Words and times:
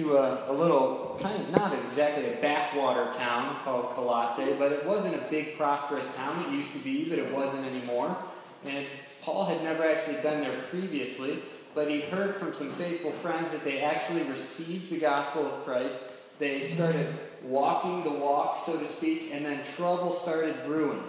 to 0.00 0.16
a, 0.16 0.50
a 0.50 0.52
little, 0.52 1.18
kind 1.20 1.42
of 1.42 1.50
not 1.50 1.78
exactly 1.84 2.32
a 2.32 2.36
backwater 2.36 3.12
town 3.12 3.56
called 3.62 3.90
Colossae, 3.90 4.54
but 4.58 4.72
it 4.72 4.84
wasn't 4.86 5.14
a 5.14 5.30
big, 5.30 5.56
prosperous 5.56 6.08
town. 6.14 6.44
It 6.46 6.56
used 6.56 6.72
to 6.72 6.78
be, 6.78 7.08
but 7.08 7.18
it 7.18 7.32
wasn't 7.32 7.66
anymore. 7.66 8.16
And 8.64 8.86
Paul 9.22 9.44
had 9.44 9.62
never 9.62 9.84
actually 9.84 10.16
been 10.22 10.40
there 10.40 10.60
previously, 10.70 11.42
but 11.74 11.90
he 11.90 12.00
heard 12.00 12.36
from 12.36 12.54
some 12.54 12.72
faithful 12.72 13.12
friends 13.12 13.52
that 13.52 13.62
they 13.62 13.80
actually 13.80 14.22
received 14.22 14.90
the 14.90 14.98
gospel 14.98 15.46
of 15.46 15.64
Christ. 15.64 15.98
They 16.38 16.62
started 16.62 17.06
walking 17.42 18.02
the 18.02 18.18
walk, 18.18 18.56
so 18.64 18.78
to 18.78 18.86
speak, 18.86 19.30
and 19.32 19.44
then 19.44 19.62
trouble 19.76 20.14
started 20.14 20.64
brewing. 20.64 21.02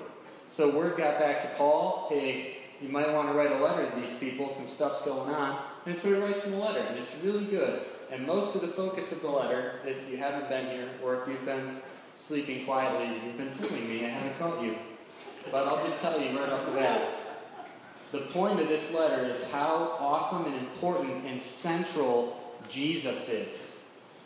So 0.50 0.76
word 0.76 0.98
got 0.98 1.18
back 1.18 1.44
to 1.44 1.58
Paul 1.58 2.08
hey, 2.10 2.58
you 2.82 2.90
might 2.90 3.12
want 3.14 3.30
to 3.30 3.34
write 3.34 3.52
a 3.52 3.64
letter 3.64 3.90
to 3.90 4.02
these 4.02 4.14
people, 4.16 4.50
some 4.50 4.68
stuff's 4.68 5.02
going 5.04 5.34
on. 5.34 5.64
And 5.86 6.00
so 6.00 6.10
he 6.10 6.16
writes 6.16 6.44
them 6.44 6.54
a 6.54 6.60
letter, 6.60 6.80
and 6.80 6.98
it's 6.98 7.16
really 7.24 7.46
good. 7.46 7.84
And 8.12 8.28
most 8.28 8.56
of 8.56 8.62
the 8.62 8.68
focus 8.68 9.14
of 9.14 9.22
the 9.22 9.30
letter, 9.30 9.80
if 9.86 10.10
you 10.10 10.18
haven't 10.18 10.50
been 10.50 10.66
here, 10.66 10.90
or 11.02 11.22
if 11.22 11.28
you've 11.28 11.46
been 11.46 11.78
sleeping 12.16 12.66
quietly, 12.66 13.22
you've 13.26 13.38
been 13.38 13.52
fooling 13.52 13.88
me, 13.88 14.06
I 14.06 14.10
haven't 14.10 14.38
caught 14.38 14.62
you. 14.62 14.76
But 15.50 15.68
I'll 15.68 15.84
just 15.84 16.02
tell 16.02 16.22
you 16.22 16.38
right 16.38 16.50
off 16.50 16.66
the 16.66 16.74
bat. 16.74 17.10
The 18.12 18.20
point 18.20 18.60
of 18.60 18.68
this 18.68 18.94
letter 18.94 19.26
is 19.26 19.42
how 19.46 19.96
awesome 19.98 20.46
and 20.46 20.56
important 20.56 21.26
and 21.26 21.42
central 21.42 22.60
Jesus 22.70 23.30
is. 23.30 23.72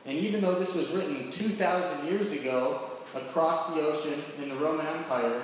And 0.06 0.18
even 0.18 0.42
though 0.42 0.58
this 0.58 0.74
was 0.74 0.90
written 0.90 1.32
2,000 1.32 2.08
years 2.08 2.32
ago 2.32 2.90
across 3.16 3.74
the 3.74 3.82
ocean 3.82 4.24
in 4.42 4.50
the 4.50 4.56
Roman 4.56 4.88
Empire, 4.88 5.42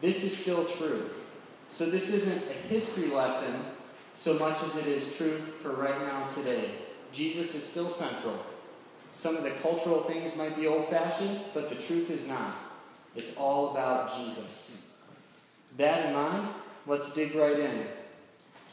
this 0.00 0.24
is 0.24 0.36
still 0.36 0.64
true. 0.64 1.10
So 1.68 1.90
this 1.90 2.08
isn't 2.10 2.42
a 2.50 2.54
history 2.68 3.08
lesson 3.08 3.54
so 4.14 4.38
much 4.38 4.62
as 4.62 4.76
it 4.76 4.86
is 4.86 5.14
truth 5.16 5.56
for 5.62 5.72
right 5.72 6.00
now 6.00 6.28
today. 6.28 6.70
Jesus 7.16 7.54
is 7.54 7.64
still 7.64 7.88
central. 7.88 8.36
Some 9.14 9.36
of 9.36 9.42
the 9.42 9.50
cultural 9.62 10.02
things 10.02 10.36
might 10.36 10.54
be 10.54 10.66
old 10.66 10.88
fashioned, 10.90 11.40
but 11.54 11.70
the 11.70 11.76
truth 11.76 12.10
is 12.10 12.28
not. 12.28 12.54
It's 13.14 13.34
all 13.36 13.70
about 13.70 14.14
Jesus. 14.18 14.72
That 15.78 16.06
in 16.06 16.12
mind, 16.12 16.48
let's 16.86 17.10
dig 17.14 17.34
right 17.34 17.58
in. 17.58 17.86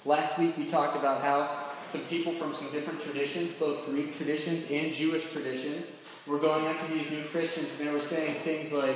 Last 0.03 0.37
week 0.37 0.57
we 0.57 0.65
talked 0.65 0.97
about 0.97 1.21
how 1.21 1.71
some 1.85 2.01
people 2.01 2.33
from 2.33 2.53
some 2.53 2.69
different 2.71 3.01
traditions, 3.01 3.53
both 3.53 3.85
Greek 3.85 4.17
traditions 4.17 4.69
and 4.69 4.93
Jewish 4.93 5.31
traditions, 5.31 5.85
were 6.27 6.39
going 6.39 6.67
up 6.67 6.85
to 6.85 6.93
these 6.93 7.09
new 7.09 7.23
Christians 7.25 7.69
and 7.79 7.87
they 7.87 7.93
were 7.93 8.01
saying 8.01 8.35
things 8.43 8.73
like, 8.73 8.95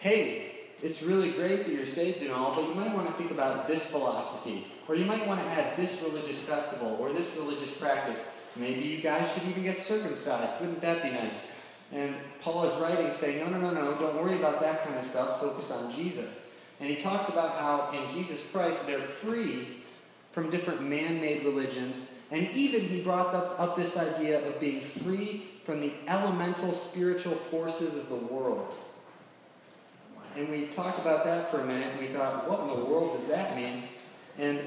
hey, 0.00 0.52
it's 0.82 1.02
really 1.02 1.30
great 1.30 1.66
that 1.66 1.72
you're 1.72 1.86
saved 1.86 2.22
and 2.22 2.32
all, 2.32 2.54
but 2.56 2.68
you 2.68 2.74
might 2.74 2.94
want 2.94 3.06
to 3.06 3.12
think 3.14 3.30
about 3.30 3.68
this 3.68 3.84
philosophy. 3.84 4.66
Or 4.88 4.96
you 4.96 5.04
might 5.04 5.26
want 5.26 5.40
to 5.40 5.46
add 5.46 5.76
this 5.76 6.02
religious 6.02 6.38
festival 6.40 6.96
or 7.00 7.12
this 7.12 7.36
religious 7.36 7.72
practice. 7.72 8.20
Maybe 8.58 8.80
you 8.80 9.00
guys 9.00 9.32
should 9.32 9.44
even 9.44 9.62
get 9.62 9.80
circumcised. 9.80 10.60
Wouldn't 10.60 10.80
that 10.80 11.02
be 11.02 11.10
nice? 11.10 11.46
And 11.92 12.14
Paul 12.40 12.64
is 12.64 12.76
writing 12.80 13.12
saying, 13.12 13.38
no, 13.40 13.58
no, 13.58 13.70
no, 13.70 13.72
no, 13.72 13.94
don't 13.98 14.16
worry 14.16 14.36
about 14.36 14.60
that 14.60 14.84
kind 14.84 14.98
of 14.98 15.04
stuff. 15.04 15.40
Focus 15.40 15.70
on 15.70 15.92
Jesus. 15.92 16.46
And 16.80 16.88
he 16.88 16.96
talks 16.96 17.28
about 17.28 17.56
how 17.58 17.90
in 17.92 18.08
Jesus 18.14 18.44
Christ 18.50 18.86
they're 18.86 18.98
free 18.98 19.78
from 20.32 20.50
different 20.50 20.82
man 20.82 21.20
made 21.20 21.44
religions. 21.44 22.06
And 22.30 22.50
even 22.50 22.82
he 22.82 23.00
brought 23.00 23.34
up, 23.34 23.58
up 23.58 23.76
this 23.76 23.96
idea 23.96 24.46
of 24.46 24.60
being 24.60 24.80
free 24.80 25.46
from 25.64 25.80
the 25.80 25.92
elemental 26.06 26.72
spiritual 26.72 27.34
forces 27.34 27.96
of 27.96 28.08
the 28.08 28.16
world. 28.16 28.74
And 30.36 30.48
we 30.50 30.66
talked 30.66 30.98
about 30.98 31.24
that 31.24 31.50
for 31.50 31.60
a 31.60 31.64
minute, 31.66 31.92
and 31.92 32.00
we 32.00 32.14
thought, 32.14 32.48
what 32.48 32.60
in 32.60 32.68
the 32.68 32.84
world 32.84 33.18
does 33.18 33.26
that 33.28 33.56
mean? 33.56 33.84
And 34.38 34.60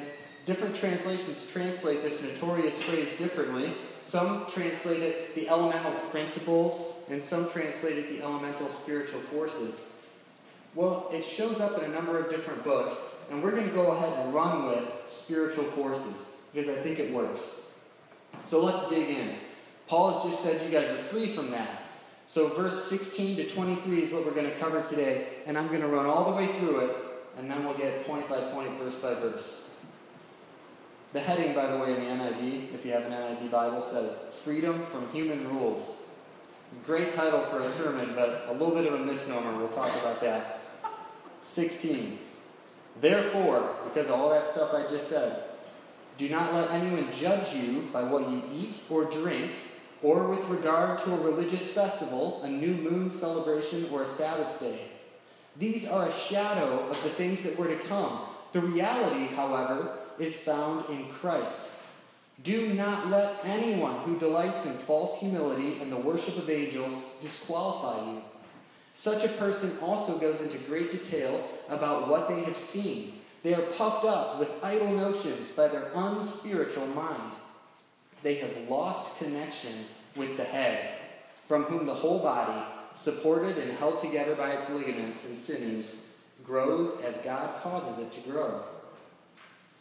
different 0.45 0.75
translations 0.75 1.49
translate 1.51 2.01
this 2.01 2.21
notorious 2.21 2.75
phrase 2.83 3.09
differently. 3.17 3.73
Some 4.03 4.47
translate 4.47 5.01
it 5.01 5.35
the 5.35 5.47
elemental 5.47 5.93
principles, 6.09 6.95
and 7.09 7.21
some 7.21 7.49
translate 7.51 7.97
it 7.97 8.09
the 8.09 8.23
elemental 8.23 8.67
spiritual 8.67 9.19
forces. 9.21 9.81
Well, 10.73 11.09
it 11.11 11.23
shows 11.23 11.59
up 11.59 11.77
in 11.77 11.85
a 11.85 11.93
number 11.93 12.17
of 12.17 12.29
different 12.29 12.63
books, 12.63 12.95
and 13.29 13.43
we're 13.43 13.51
going 13.51 13.67
to 13.67 13.73
go 13.73 13.91
ahead 13.91 14.17
and 14.19 14.33
run 14.33 14.67
with 14.67 14.83
spiritual 15.07 15.65
forces 15.65 16.15
because 16.53 16.69
I 16.69 16.81
think 16.81 16.99
it 16.99 17.13
works. 17.13 17.61
So 18.45 18.63
let's 18.63 18.89
dig 18.89 19.09
in. 19.09 19.35
Paul 19.87 20.13
has 20.13 20.31
just 20.31 20.43
said 20.43 20.65
you 20.65 20.71
guys 20.71 20.89
are 20.89 21.03
free 21.03 21.27
from 21.27 21.51
that. 21.51 21.81
So, 22.27 22.47
verse 22.47 22.85
16 22.85 23.35
to 23.35 23.49
23 23.49 24.03
is 24.03 24.13
what 24.13 24.25
we're 24.25 24.31
going 24.31 24.49
to 24.49 24.57
cover 24.57 24.81
today, 24.81 25.27
and 25.45 25.57
I'm 25.57 25.67
going 25.67 25.81
to 25.81 25.87
run 25.87 26.05
all 26.05 26.31
the 26.31 26.37
way 26.37 26.47
through 26.59 26.79
it, 26.79 26.95
and 27.37 27.51
then 27.51 27.65
we'll 27.65 27.77
get 27.77 28.07
point 28.07 28.29
by 28.29 28.39
point, 28.39 28.71
verse 28.79 28.95
by 28.95 29.15
verse. 29.15 29.67
The 31.13 31.19
heading, 31.19 31.53
by 31.53 31.67
the 31.67 31.77
way, 31.77 31.93
in 31.93 31.99
the 31.99 32.23
NIV, 32.23 32.73
if 32.73 32.85
you 32.85 32.93
have 32.93 33.03
an 33.03 33.11
NIV 33.11 33.51
Bible, 33.51 33.81
says 33.81 34.15
Freedom 34.45 34.81
from 34.85 35.09
Human 35.11 35.45
Rules. 35.49 35.97
Great 36.85 37.13
title 37.13 37.41
for 37.41 37.61
a 37.61 37.69
sermon, 37.69 38.13
but 38.15 38.45
a 38.47 38.53
little 38.53 38.73
bit 38.73 38.85
of 38.85 38.93
a 38.93 39.03
misnomer. 39.03 39.57
We'll 39.57 39.67
talk 39.67 39.93
about 39.99 40.21
that. 40.21 40.61
16. 41.43 42.17
Therefore, 43.01 43.75
because 43.83 44.07
of 44.07 44.13
all 44.13 44.29
that 44.29 44.47
stuff 44.47 44.73
I 44.73 44.89
just 44.89 45.09
said, 45.09 45.43
do 46.17 46.29
not 46.29 46.53
let 46.53 46.71
anyone 46.71 47.09
judge 47.11 47.53
you 47.53 47.89
by 47.91 48.03
what 48.03 48.29
you 48.29 48.43
eat 48.53 48.75
or 48.89 49.03
drink 49.03 49.51
or 50.01 50.27
with 50.27 50.43
regard 50.45 50.99
to 51.03 51.13
a 51.13 51.17
religious 51.17 51.67
festival, 51.67 52.41
a 52.43 52.49
new 52.49 52.73
moon 52.73 53.11
celebration, 53.11 53.87
or 53.91 54.03
a 54.03 54.07
Sabbath 54.07 54.59
day. 54.59 54.79
These 55.57 55.87
are 55.87 56.07
a 56.07 56.13
shadow 56.13 56.87
of 56.89 57.03
the 57.03 57.09
things 57.09 57.43
that 57.43 57.57
were 57.57 57.67
to 57.67 57.77
come. 57.83 58.21
The 58.53 58.61
reality, 58.61 59.27
however, 59.27 59.97
is 60.21 60.35
found 60.35 60.89
in 60.89 61.07
Christ. 61.09 61.59
Do 62.43 62.73
not 62.73 63.09
let 63.09 63.39
anyone 63.43 63.99
who 64.01 64.17
delights 64.17 64.65
in 64.65 64.73
false 64.73 65.19
humility 65.19 65.81
and 65.81 65.91
the 65.91 65.97
worship 65.97 66.37
of 66.37 66.49
angels 66.49 66.93
disqualify 67.21 68.11
you. 68.11 68.21
Such 68.93 69.23
a 69.23 69.29
person 69.29 69.77
also 69.81 70.17
goes 70.17 70.41
into 70.41 70.57
great 70.59 70.91
detail 70.91 71.47
about 71.69 72.07
what 72.07 72.27
they 72.27 72.43
have 72.43 72.57
seen. 72.57 73.13
They 73.43 73.53
are 73.53 73.61
puffed 73.61 74.05
up 74.05 74.39
with 74.39 74.49
idle 74.63 74.91
notions 74.91 75.51
by 75.51 75.67
their 75.67 75.91
unspiritual 75.93 76.87
mind 76.87 77.33
they 78.23 78.35
have 78.35 78.69
lost 78.69 79.17
connection 79.17 79.85
with 80.15 80.37
the 80.37 80.43
head, 80.43 80.95
from 81.47 81.63
whom 81.63 81.85
the 81.85 81.93
whole 81.93 82.19
body, 82.19 82.65
supported 82.95 83.57
and 83.57 83.71
held 83.77 83.99
together 83.99 84.35
by 84.35 84.51
its 84.51 84.69
ligaments 84.69 85.25
and 85.25 85.37
sinews, 85.37 85.95
grows 86.43 86.99
as 87.01 87.17
God 87.17 87.61
causes 87.61 87.99
it 87.99 88.13
to 88.13 88.29
grow. 88.29 88.63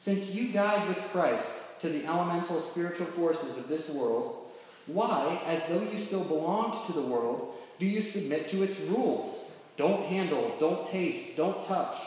Since 0.00 0.34
you 0.34 0.50
died 0.50 0.88
with 0.88 0.96
Christ 1.12 1.46
to 1.82 1.90
the 1.90 2.06
elemental 2.06 2.58
spiritual 2.58 3.04
forces 3.04 3.58
of 3.58 3.68
this 3.68 3.90
world, 3.90 4.48
why, 4.86 5.42
as 5.44 5.66
though 5.66 5.82
you 5.82 6.00
still 6.00 6.24
belonged 6.24 6.86
to 6.86 6.94
the 6.94 7.02
world, 7.02 7.54
do 7.78 7.84
you 7.84 8.00
submit 8.00 8.48
to 8.48 8.62
its 8.62 8.80
rules? 8.80 9.40
Don't 9.76 10.06
handle, 10.06 10.54
don't 10.58 10.88
taste, 10.88 11.36
don't 11.36 11.66
touch. 11.66 11.98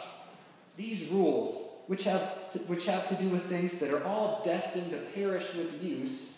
These 0.76 1.09
rules 1.09 1.70
which 1.86 2.06
have, 2.06 2.52
to, 2.54 2.59
which 2.62 2.86
have 2.86 3.08
to 3.09 3.24
do 3.24 3.30
with 3.30 3.48
things 3.48 3.78
that 3.78 3.92
are 3.94 4.04
all 4.06 4.42
destined 4.44 4.90
to 4.90 4.98
perish 5.14 5.54
with 5.54 5.84
use, 5.84 6.34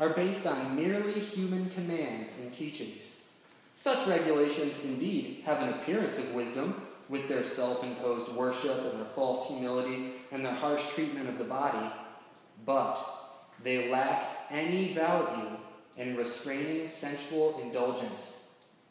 are 0.00 0.10
based 0.10 0.44
on 0.44 0.74
merely 0.74 1.20
human 1.20 1.70
commands 1.70 2.32
and 2.42 2.52
teachings. 2.52 3.04
Such 3.76 4.08
regulations 4.08 4.74
indeed 4.82 5.42
have 5.44 5.62
an 5.62 5.68
appearance 5.68 6.18
of 6.18 6.34
wisdom 6.34 6.82
with 7.08 7.28
their 7.28 7.42
self 7.42 7.84
imposed 7.84 8.32
worship 8.32 8.78
and 8.90 9.00
their 9.00 9.08
false 9.14 9.48
humility 9.48 10.12
and 10.32 10.44
their 10.44 10.54
harsh 10.54 10.82
treatment 10.94 11.28
of 11.28 11.38
the 11.38 11.44
body, 11.44 11.90
but 12.64 13.44
they 13.62 13.90
lack 13.90 14.46
any 14.50 14.92
value 14.92 15.50
in 15.96 16.16
restraining 16.16 16.88
sensual 16.88 17.60
indulgence. 17.62 18.44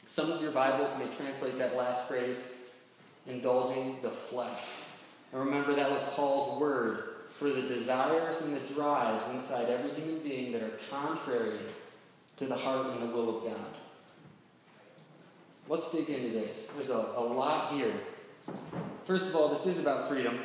Some 0.06 0.32
of 0.32 0.42
your 0.42 0.52
Bibles 0.52 0.90
may 0.98 1.08
translate 1.16 1.58
that 1.58 1.76
last 1.76 2.08
phrase, 2.08 2.38
indulging 3.26 3.98
the 4.02 4.12
flesh. 4.12 4.62
And 5.32 5.44
remember, 5.44 5.76
that 5.76 5.92
was 5.92 6.02
Paul's 6.14 6.60
word 6.60 7.16
for 7.38 7.50
the 7.50 7.64
desires 7.64 8.42
and 8.42 8.56
the 8.56 8.74
drives 8.74 9.28
inside 9.30 9.70
every 9.70 9.92
human 9.92 10.20
being 10.20 10.52
that 10.54 10.64
are 10.64 10.80
contrary 10.90 11.58
to 12.38 12.46
the 12.46 12.56
heart 12.56 12.88
and 12.88 13.02
the 13.02 13.16
will 13.16 13.38
of 13.38 13.44
God. 13.44 13.85
Let's 15.68 15.92
dig 15.92 16.10
into 16.10 16.30
this. 16.30 16.68
There's 16.76 16.90
a, 16.90 17.14
a 17.16 17.24
lot 17.24 17.74
here. 17.74 17.94
First 19.06 19.28
of 19.28 19.36
all, 19.36 19.50
this 19.50 19.66
is 19.66 19.80
about 19.80 20.08
freedom, 20.08 20.40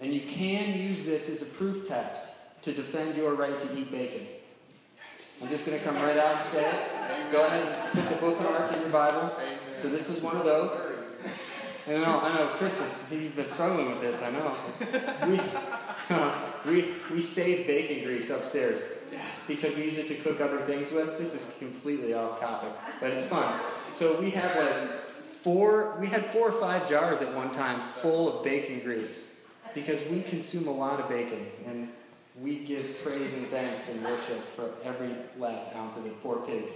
and 0.00 0.12
you 0.12 0.22
can 0.28 0.78
use 0.78 1.04
this 1.04 1.30
as 1.30 1.40
a 1.40 1.46
proof 1.46 1.88
text 1.88 2.24
to 2.62 2.72
defend 2.72 3.16
your 3.16 3.34
right 3.34 3.58
to 3.60 3.78
eat 3.78 3.90
bacon. 3.90 4.26
I'm 5.42 5.48
just 5.48 5.64
going 5.64 5.78
to 5.78 5.84
come 5.84 5.94
right 5.96 6.18
out 6.18 6.36
and 6.36 6.48
say 6.50 6.68
it. 6.68 7.32
Go 7.32 7.38
ahead 7.38 7.66
and 7.66 8.06
put 8.06 8.14
the 8.14 8.20
bookmark 8.20 8.76
in 8.76 8.82
your 8.82 8.90
Bible. 8.90 9.34
So 9.80 9.88
this 9.88 10.10
is 10.10 10.22
one 10.22 10.36
of 10.36 10.44
those. 10.44 10.70
I 11.86 11.92
know, 11.92 12.20
I 12.20 12.36
know, 12.36 12.48
Christmas, 12.56 13.04
you've 13.10 13.34
been 13.34 13.48
struggling 13.48 13.90
with 13.90 14.02
this, 14.02 14.22
I 14.22 14.30
know. 14.30 14.54
We, 15.26 15.40
uh, 16.10 16.52
we, 16.66 16.94
we 17.10 17.22
save 17.22 17.66
bacon 17.66 18.04
grease 18.04 18.28
upstairs 18.28 18.82
because 19.48 19.74
we 19.74 19.84
use 19.84 19.96
it 19.96 20.08
to 20.08 20.16
cook 20.16 20.40
other 20.42 20.60
things 20.66 20.92
with. 20.92 21.18
This 21.18 21.34
is 21.34 21.50
completely 21.58 22.12
off 22.12 22.38
topic, 22.38 22.72
but 23.00 23.10
it's 23.10 23.26
fun. 23.26 23.58
So 24.00 24.18
we 24.18 24.30
have 24.30 24.56
like 24.56 25.10
four, 25.10 25.98
we 26.00 26.06
had 26.06 26.24
four 26.24 26.48
or 26.48 26.58
five 26.58 26.88
jars 26.88 27.20
at 27.20 27.34
one 27.34 27.52
time 27.52 27.82
full 27.82 28.34
of 28.34 28.42
bacon 28.42 28.80
grease 28.80 29.26
because 29.74 30.00
we 30.08 30.22
consume 30.22 30.68
a 30.68 30.72
lot 30.72 31.00
of 31.00 31.08
bacon 31.10 31.46
and 31.66 31.86
we 32.40 32.60
give 32.60 33.04
praise 33.04 33.34
and 33.34 33.46
thanks 33.48 33.90
and 33.90 34.02
worship 34.02 34.56
for 34.56 34.70
every 34.84 35.14
last 35.38 35.76
ounce 35.76 35.98
of 35.98 36.06
it. 36.06 36.18
Poor 36.22 36.38
pigs. 36.38 36.72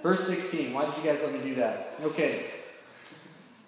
Verse 0.00 0.28
16. 0.28 0.72
Why 0.72 0.84
did 0.84 0.96
you 0.98 1.02
guys 1.02 1.18
let 1.24 1.32
me 1.32 1.40
do 1.40 1.56
that? 1.56 1.98
Okay. 2.02 2.50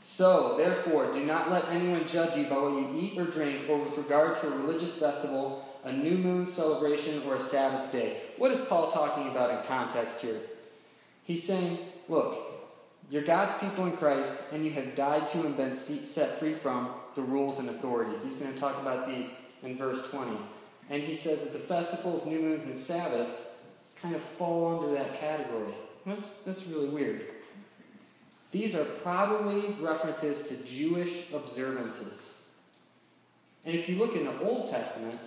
So, 0.01 0.57
therefore, 0.57 1.13
do 1.13 1.25
not 1.25 1.51
let 1.51 1.69
anyone 1.71 2.07
judge 2.07 2.39
you 2.39 2.45
by 2.45 2.57
what 2.57 2.71
you 2.71 2.89
eat 2.95 3.19
or 3.19 3.25
drink, 3.25 3.69
or 3.69 3.79
with 3.79 3.99
regard 3.99 4.41
to 4.43 4.47
a 4.47 4.51
religious 4.51 4.97
festival, 4.97 5.69
a 5.83 5.93
new 5.93 6.17
moon 6.19 6.47
celebration, 6.47 7.21
or 7.27 7.35
a 7.35 7.41
Sabbath 7.41 7.91
day. 7.91 8.19
What 8.39 8.53
is 8.53 8.61
Paul 8.61 8.93
talking 8.93 9.27
about 9.27 9.59
in 9.59 9.67
context 9.67 10.21
here? 10.21 10.39
He's 11.25 11.43
saying, 11.43 11.77
look, 12.09 12.50
you're 13.11 13.23
God's 13.23 13.59
people 13.61 13.87
in 13.87 13.97
Christ, 13.97 14.33
and 14.53 14.65
you 14.65 14.71
have 14.73 14.95
died 14.95 15.29
to 15.31 15.41
and 15.41 15.57
been 15.57 15.75
set 15.75 16.39
free 16.39 16.55
from 16.55 16.91
the 17.17 17.23
rules 17.23 17.59
and 17.59 17.69
authorities. 17.69 18.23
He's 18.23 18.37
going 18.37 18.55
to 18.55 18.61
talk 18.61 18.81
about 18.81 19.07
these 19.07 19.27
in 19.65 19.77
verse 19.77 20.09
20. 20.11 20.37
And 20.91 21.03
he 21.03 21.15
says 21.17 21.43
that 21.43 21.53
the 21.53 21.59
festivals, 21.59 22.25
new 22.25 22.41
moons, 22.41 22.67
and 22.67 22.77
Sabbaths 22.77 23.33
kind 24.01 24.15
of 24.15 24.23
fall 24.23 24.79
under 24.79 24.95
that 24.95 25.19
category. 25.21 25.75
That's, 26.07 26.25
that's 26.47 26.67
really 26.67 26.89
weird. 26.89 27.27
These 28.53 28.75
are 28.75 28.85
probably 28.85 29.77
references 29.81 30.47
to 30.49 30.57
Jewish 30.65 31.33
observances. 31.33 32.33
And 33.65 33.77
if 33.77 33.89
you 33.89 33.97
look 33.97 34.17
in 34.17 34.25
the 34.25 34.41
Old 34.41 34.71
Testament, 34.71 35.19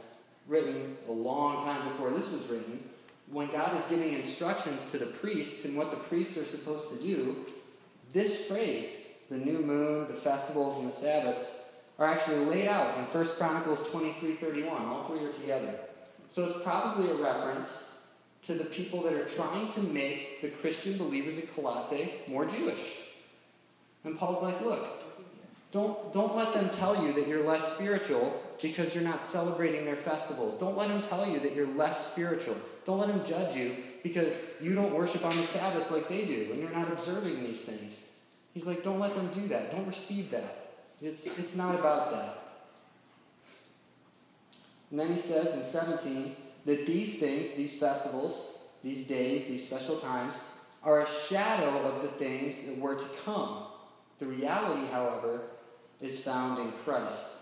written 0.48 0.98
a 1.08 1.12
long 1.12 1.64
time 1.64 1.90
before 1.90 2.12
this 2.12 2.30
was 2.30 2.46
written, 2.48 2.84
when 3.32 3.50
God 3.52 3.78
is 3.78 3.84
giving 3.86 4.14
instructions 4.14 4.86
to 4.92 4.98
the 4.98 5.06
priests 5.06 5.66
and 5.66 5.78
what 5.78 5.92
the 5.92 5.98
priests 5.98 6.38
are 6.38 6.46
supposed 6.46 6.90
to 6.90 6.96
do, 6.98 7.46
this 8.13 8.45
phrase, 8.45 8.88
the 9.30 9.38
new 9.38 9.60
moon, 9.60 10.07
the 10.07 10.13
festivals, 10.13 10.80
and 10.80 10.88
the 10.88 10.95
Sabbaths, 10.95 11.45
are 12.00 12.07
actually 12.07 12.45
laid 12.45 12.68
out 12.68 12.98
in 12.98 13.04
1 13.06 13.25
Chronicles 13.38 13.88
23 13.89 14.36
31. 14.36 14.86
All 14.86 15.07
three 15.07 15.25
are 15.25 15.31
together. 15.31 15.75
So 16.30 16.45
it's 16.45 16.63
probably 16.63 17.10
a 17.10 17.15
reference 17.15 17.69
to 18.44 18.54
the 18.54 18.65
people 18.65 19.01
that 19.04 19.13
are 19.13 19.25
trying 19.25 19.71
to 19.74 19.80
make 19.81 20.42
the 20.42 20.50
Christian 20.50 20.98
believers 20.98 21.38
at 21.38 21.54
Colossae 21.56 22.12
more 22.27 22.45
Jewish. 22.45 23.00
And 24.04 24.18
Paul's 24.18 24.44
like, 24.44 24.60
look, 24.62 24.88
don't, 25.71 26.13
don't 26.13 26.36
let 26.36 26.54
them 26.54 26.69
tell 26.69 27.04
you 27.04 27.13
that 27.13 27.27
you're 27.27 27.45
less 27.45 27.74
spiritual 27.74 28.42
because 28.62 28.94
you're 28.94 29.04
not 29.04 29.25
celebrating 29.25 29.86
their 29.86 29.95
festivals. 29.95 30.57
Don't 30.57 30.77
let 30.77 30.89
them 30.89 31.01
tell 31.01 31.27
you 31.27 31.39
that 31.39 31.56
you're 31.56 31.74
less 31.75 32.12
spiritual. 32.12 32.57
Don't 32.86 33.00
let 33.00 33.07
them 33.07 33.25
judge 33.25 33.56
you 33.56 33.77
because 34.04 34.34
you 34.62 34.76
don't 34.76 34.94
worship 34.94 35.26
on 35.26 35.36
the 35.36 35.44
Sabbath 35.44 35.90
like 35.90 36.10
they 36.10 36.26
do 36.26 36.50
and 36.52 36.62
you're 36.62 36.72
not 36.72 36.92
observing 36.92 37.44
these 37.44 37.62
things. 37.62 38.04
He's 38.54 38.68
like, 38.68 38.84
don't 38.84 39.00
let 39.00 39.16
them 39.16 39.30
do 39.34 39.48
that. 39.48 39.72
Don't 39.72 39.88
receive 39.88 40.30
that. 40.32 40.72
It's, 41.02 41.26
it's 41.26 41.56
not 41.56 41.74
about 41.74 42.12
that. 42.12 42.40
And 44.92 45.00
then 45.00 45.12
he 45.12 45.18
says 45.18 45.56
in 45.56 45.64
17 45.64 46.36
that 46.66 46.86
these 46.86 47.18
things, 47.18 47.54
these 47.54 47.80
festivals, 47.80 48.58
these 48.84 49.08
days, 49.08 49.48
these 49.48 49.66
special 49.66 49.98
times, 50.00 50.36
are 50.84 51.02
a 51.02 51.08
shadow 51.28 51.80
of 51.80 52.04
the 52.04 52.10
things 52.10 52.66
that 52.68 52.78
were 52.78 52.96
to 52.96 53.06
come. 53.26 53.64
The 54.20 54.26
reality, 54.26 54.88
however, 54.92 55.42
is 56.02 56.20
found 56.20 56.60
in 56.60 56.72
Christ. 56.84 57.38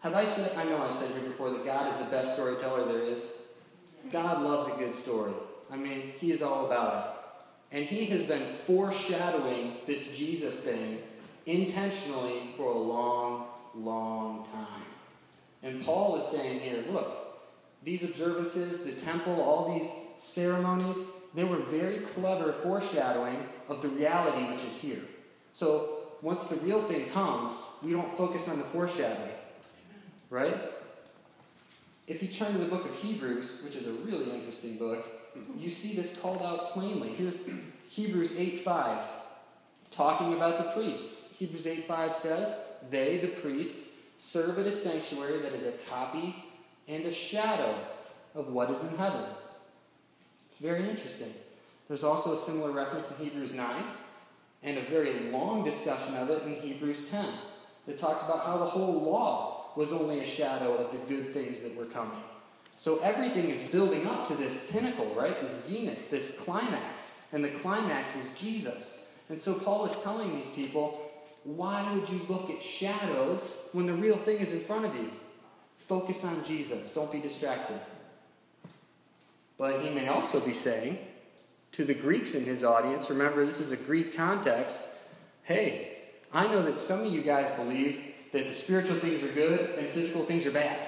Have 0.00 0.14
I 0.14 0.24
said, 0.24 0.56
I 0.56 0.64
know 0.64 0.80
I've 0.80 0.94
said 0.94 1.10
here 1.10 1.28
before 1.28 1.50
that 1.50 1.64
God 1.64 1.92
is 1.92 1.98
the 1.98 2.04
best 2.04 2.34
storyteller 2.34 2.84
there 2.84 3.02
is. 3.02 3.26
God 4.10 4.42
loves 4.42 4.68
a 4.68 4.76
good 4.76 4.94
story. 4.94 5.32
I 5.70 5.76
mean, 5.76 6.12
He 6.18 6.30
is 6.30 6.42
all 6.42 6.66
about 6.66 6.94
it. 7.72 7.76
And 7.76 7.84
He 7.84 8.06
has 8.06 8.22
been 8.22 8.44
foreshadowing 8.66 9.78
this 9.86 10.16
Jesus 10.16 10.60
thing 10.60 10.98
intentionally 11.46 12.50
for 12.56 12.70
a 12.70 12.78
long, 12.78 13.46
long 13.74 14.46
time. 14.52 14.82
And 15.62 15.84
Paul 15.84 16.16
is 16.16 16.26
saying 16.26 16.60
here 16.60 16.84
look, 16.90 17.40
these 17.82 18.02
observances, 18.02 18.80
the 18.80 18.92
temple, 18.92 19.40
all 19.40 19.78
these 19.78 19.88
ceremonies, 20.18 20.96
they 21.34 21.44
were 21.44 21.58
very 21.58 21.98
clever 21.98 22.52
foreshadowing 22.62 23.46
of 23.68 23.82
the 23.82 23.88
reality 23.88 24.44
which 24.52 24.64
is 24.64 24.76
here. 24.78 25.02
So 25.52 25.98
once 26.22 26.44
the 26.44 26.56
real 26.56 26.82
thing 26.82 27.10
comes, 27.10 27.52
we 27.82 27.92
don't 27.92 28.16
focus 28.16 28.48
on 28.48 28.58
the 28.58 28.64
foreshadowing. 28.64 29.30
Right? 30.30 30.56
If 32.06 32.22
you 32.22 32.28
turn 32.28 32.52
to 32.52 32.58
the 32.58 32.66
book 32.66 32.84
of 32.84 32.94
Hebrews, 32.94 33.50
which 33.64 33.74
is 33.74 33.86
a 33.86 33.92
really 33.92 34.30
interesting 34.30 34.76
book, 34.76 35.36
mm-hmm. 35.36 35.58
you 35.58 35.70
see 35.70 35.94
this 35.94 36.16
called 36.18 36.40
out 36.42 36.70
plainly. 36.70 37.08
Here's 37.08 37.36
Hebrews 37.90 38.36
8 38.36 38.62
5, 38.62 39.02
talking 39.90 40.34
about 40.34 40.58
the 40.58 40.70
priests. 40.72 41.32
Hebrews 41.36 41.66
8 41.66 41.88
5 41.88 42.14
says, 42.14 42.54
They, 42.90 43.18
the 43.18 43.28
priests, 43.28 43.88
serve 44.18 44.58
at 44.58 44.66
a 44.66 44.72
sanctuary 44.72 45.38
that 45.42 45.52
is 45.52 45.64
a 45.64 45.72
copy 45.90 46.44
and 46.86 47.04
a 47.06 47.12
shadow 47.12 47.74
of 48.34 48.52
what 48.52 48.70
is 48.70 48.80
in 48.82 48.96
heaven. 48.96 49.24
It's 50.50 50.60
very 50.60 50.88
interesting. 50.88 51.34
There's 51.88 52.04
also 52.04 52.36
a 52.36 52.40
similar 52.40 52.70
reference 52.70 53.10
in 53.10 53.16
Hebrews 53.24 53.52
9, 53.52 53.84
and 54.62 54.78
a 54.78 54.82
very 54.82 55.30
long 55.30 55.64
discussion 55.64 56.14
of 56.14 56.30
it 56.30 56.44
in 56.44 56.54
Hebrews 56.54 57.08
10 57.10 57.26
that 57.86 57.98
talks 57.98 58.22
about 58.24 58.46
how 58.46 58.58
the 58.58 58.66
whole 58.66 59.02
law 59.02 59.55
was 59.76 59.92
only 59.92 60.20
a 60.20 60.26
shadow 60.26 60.74
of 60.74 60.90
the 60.90 60.98
good 61.06 61.32
things 61.32 61.60
that 61.60 61.76
were 61.76 61.84
coming. 61.84 62.18
So 62.76 62.98
everything 62.98 63.50
is 63.50 63.70
building 63.70 64.06
up 64.06 64.28
to 64.28 64.34
this 64.34 64.58
pinnacle, 64.70 65.14
right? 65.14 65.40
This 65.40 65.66
zenith, 65.66 66.10
this 66.10 66.32
climax. 66.32 67.10
And 67.32 67.44
the 67.44 67.50
climax 67.50 68.14
is 68.16 68.38
Jesus. 68.38 68.98
And 69.28 69.40
so 69.40 69.54
Paul 69.54 69.86
is 69.86 69.96
telling 70.02 70.34
these 70.36 70.46
people, 70.54 71.10
why 71.44 71.92
would 71.92 72.08
you 72.08 72.20
look 72.28 72.50
at 72.50 72.62
shadows 72.62 73.56
when 73.72 73.86
the 73.86 73.94
real 73.94 74.16
thing 74.16 74.38
is 74.38 74.52
in 74.52 74.60
front 74.60 74.84
of 74.84 74.94
you? 74.94 75.10
Focus 75.88 76.24
on 76.24 76.44
Jesus. 76.44 76.92
Don't 76.92 77.12
be 77.12 77.20
distracted. 77.20 77.80
But 79.58 79.80
he 79.80 79.90
may 79.90 80.08
also 80.08 80.40
be 80.40 80.52
saying 80.52 80.98
to 81.72 81.84
the 81.84 81.94
Greeks 81.94 82.34
in 82.34 82.44
his 82.44 82.64
audience, 82.64 83.08
remember 83.08 83.44
this 83.44 83.60
is 83.60 83.72
a 83.72 83.76
Greek 83.76 84.16
context, 84.16 84.88
hey, 85.44 85.98
I 86.32 86.46
know 86.46 86.62
that 86.62 86.78
some 86.78 87.00
of 87.00 87.12
you 87.12 87.22
guys 87.22 87.48
believe 87.56 88.14
that 88.36 88.48
the 88.48 88.54
spiritual 88.54 88.96
things 88.96 89.22
are 89.22 89.32
good 89.32 89.78
and 89.78 89.88
physical 89.88 90.22
things 90.22 90.44
are 90.44 90.50
bad. 90.50 90.78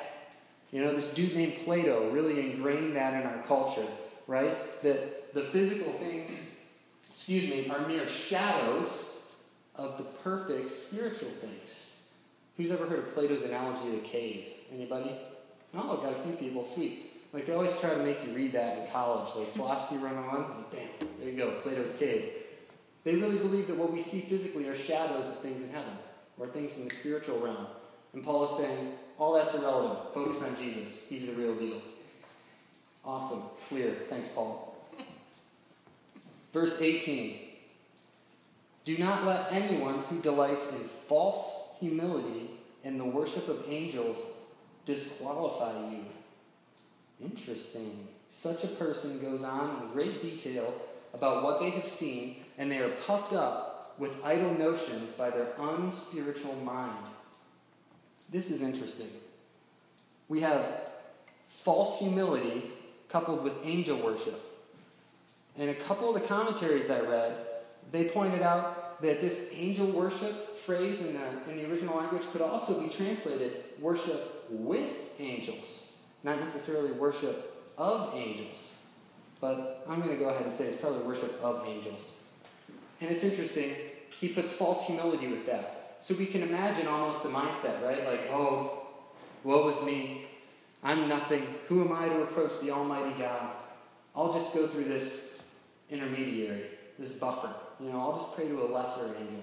You 0.70 0.84
know, 0.84 0.94
this 0.94 1.14
dude 1.14 1.34
named 1.34 1.54
Plato 1.64 2.10
really 2.10 2.40
ingrained 2.52 2.94
that 2.94 3.14
in 3.14 3.26
our 3.26 3.42
culture, 3.44 3.86
right? 4.26 4.82
That 4.82 5.32
the 5.32 5.44
physical 5.44 5.90
things, 5.94 6.30
excuse 7.10 7.44
me, 7.44 7.70
are 7.70 7.88
mere 7.88 8.06
shadows 8.06 9.22
of 9.76 9.96
the 9.96 10.04
perfect 10.04 10.72
spiritual 10.72 11.30
things. 11.40 11.92
Who's 12.58 12.70
ever 12.70 12.84
heard 12.84 12.98
of 12.98 13.12
Plato's 13.12 13.44
analogy 13.44 13.96
of 13.96 14.02
the 14.02 14.08
cave? 14.08 14.48
Anybody? 14.70 15.16
Oh, 15.74 15.96
got 15.96 16.12
a 16.18 16.22
few 16.22 16.32
people. 16.34 16.66
Sweet. 16.66 17.12
Like 17.32 17.46
they 17.46 17.54
always 17.54 17.74
try 17.78 17.90
to 17.90 18.02
make 18.02 18.22
you 18.26 18.34
read 18.34 18.52
that 18.52 18.78
in 18.78 18.92
college, 18.92 19.34
like 19.34 19.54
philosophy 19.54 19.96
run 19.96 20.16
on. 20.16 20.40
Like, 20.40 20.70
bam, 20.70 20.88
there 21.18 21.30
you 21.30 21.36
go, 21.38 21.52
Plato's 21.62 21.92
cave. 21.92 22.30
They 23.04 23.14
really 23.14 23.38
believe 23.38 23.68
that 23.68 23.76
what 23.78 23.90
we 23.90 24.02
see 24.02 24.20
physically 24.20 24.66
are 24.66 24.76
shadows 24.76 25.26
of 25.26 25.38
things 25.38 25.62
in 25.62 25.70
heaven 25.70 25.92
or 26.38 26.46
things 26.46 26.76
in 26.76 26.88
the 26.88 26.94
spiritual 26.94 27.38
realm. 27.38 27.66
And 28.12 28.24
Paul 28.24 28.44
is 28.44 28.56
saying, 28.56 28.92
all 29.18 29.34
that's 29.34 29.54
irrelevant. 29.54 30.14
Focus 30.14 30.42
on 30.42 30.56
Jesus. 30.56 30.88
He's 31.08 31.26
the 31.26 31.32
real 31.32 31.54
deal. 31.54 31.82
Awesome. 33.04 33.42
Clear. 33.68 33.94
Thanks, 34.08 34.28
Paul. 34.34 34.76
Verse 36.52 36.80
18 36.80 37.38
Do 38.84 38.98
not 38.98 39.24
let 39.24 39.52
anyone 39.52 40.00
who 40.08 40.20
delights 40.20 40.70
in 40.70 40.88
false 41.08 41.70
humility 41.80 42.50
and 42.84 42.98
the 42.98 43.04
worship 43.04 43.48
of 43.48 43.64
angels 43.68 44.18
disqualify 44.86 45.90
you. 45.90 46.04
Interesting. 47.20 48.08
Such 48.30 48.64
a 48.64 48.68
person 48.68 49.20
goes 49.20 49.42
on 49.42 49.82
in 49.82 49.92
great 49.92 50.22
detail 50.22 50.72
about 51.14 51.42
what 51.42 51.60
they 51.60 51.70
have 51.70 51.86
seen, 51.86 52.36
and 52.58 52.70
they 52.70 52.78
are 52.78 52.90
puffed 53.06 53.32
up 53.32 53.67
with 53.98 54.12
idle 54.24 54.54
notions 54.54 55.10
by 55.12 55.30
their 55.30 55.48
unspiritual 55.58 56.54
mind. 56.56 57.04
This 58.30 58.50
is 58.50 58.62
interesting. 58.62 59.08
We 60.28 60.40
have 60.40 60.64
false 61.64 61.98
humility 61.98 62.70
coupled 63.08 63.42
with 63.42 63.54
angel 63.64 63.98
worship. 63.98 64.40
And 65.56 65.70
a 65.70 65.74
couple 65.74 66.14
of 66.14 66.20
the 66.20 66.28
commentaries 66.28 66.90
I 66.90 67.00
read, 67.00 67.34
they 67.90 68.04
pointed 68.04 68.42
out 68.42 69.00
that 69.02 69.20
this 69.20 69.46
angel 69.52 69.86
worship 69.86 70.58
phrase 70.58 71.00
in 71.00 71.14
the, 71.14 71.50
in 71.50 71.56
the 71.56 71.70
original 71.70 71.96
language 71.96 72.22
could 72.32 72.42
also 72.42 72.80
be 72.80 72.88
translated 72.88 73.64
worship 73.80 74.46
with 74.50 74.90
angels, 75.18 75.64
not 76.22 76.38
necessarily 76.40 76.92
worship 76.92 77.72
of 77.78 78.14
angels. 78.14 78.72
But 79.40 79.84
I'm 79.88 80.00
going 80.00 80.16
to 80.16 80.22
go 80.22 80.28
ahead 80.28 80.46
and 80.46 80.54
say 80.54 80.64
it's 80.64 80.80
probably 80.80 81.02
worship 81.06 81.40
of 81.42 81.66
angels. 81.66 82.10
And 83.00 83.10
it's 83.10 83.22
interesting, 83.22 83.74
he 84.20 84.28
puts 84.28 84.52
false 84.52 84.84
humility 84.84 85.28
with 85.28 85.46
that. 85.46 85.96
So 86.00 86.14
we 86.14 86.26
can 86.26 86.42
imagine 86.42 86.86
almost 86.86 87.22
the 87.22 87.28
mindset, 87.28 87.82
right? 87.84 88.04
Like, 88.06 88.28
oh, 88.30 88.86
woe 89.44 89.68
is 89.68 89.84
me. 89.84 90.26
I'm 90.82 91.08
nothing. 91.08 91.42
Who 91.68 91.84
am 91.84 91.92
I 91.92 92.08
to 92.08 92.22
approach 92.22 92.60
the 92.60 92.70
Almighty 92.70 93.18
God? 93.18 93.50
I'll 94.14 94.32
just 94.32 94.54
go 94.54 94.66
through 94.66 94.84
this 94.84 95.38
intermediary, 95.90 96.66
this 96.98 97.12
buffer. 97.12 97.52
You 97.80 97.90
know, 97.90 98.00
I'll 98.00 98.16
just 98.16 98.34
pray 98.34 98.48
to 98.48 98.62
a 98.62 98.66
lesser 98.66 99.06
angel. 99.06 99.42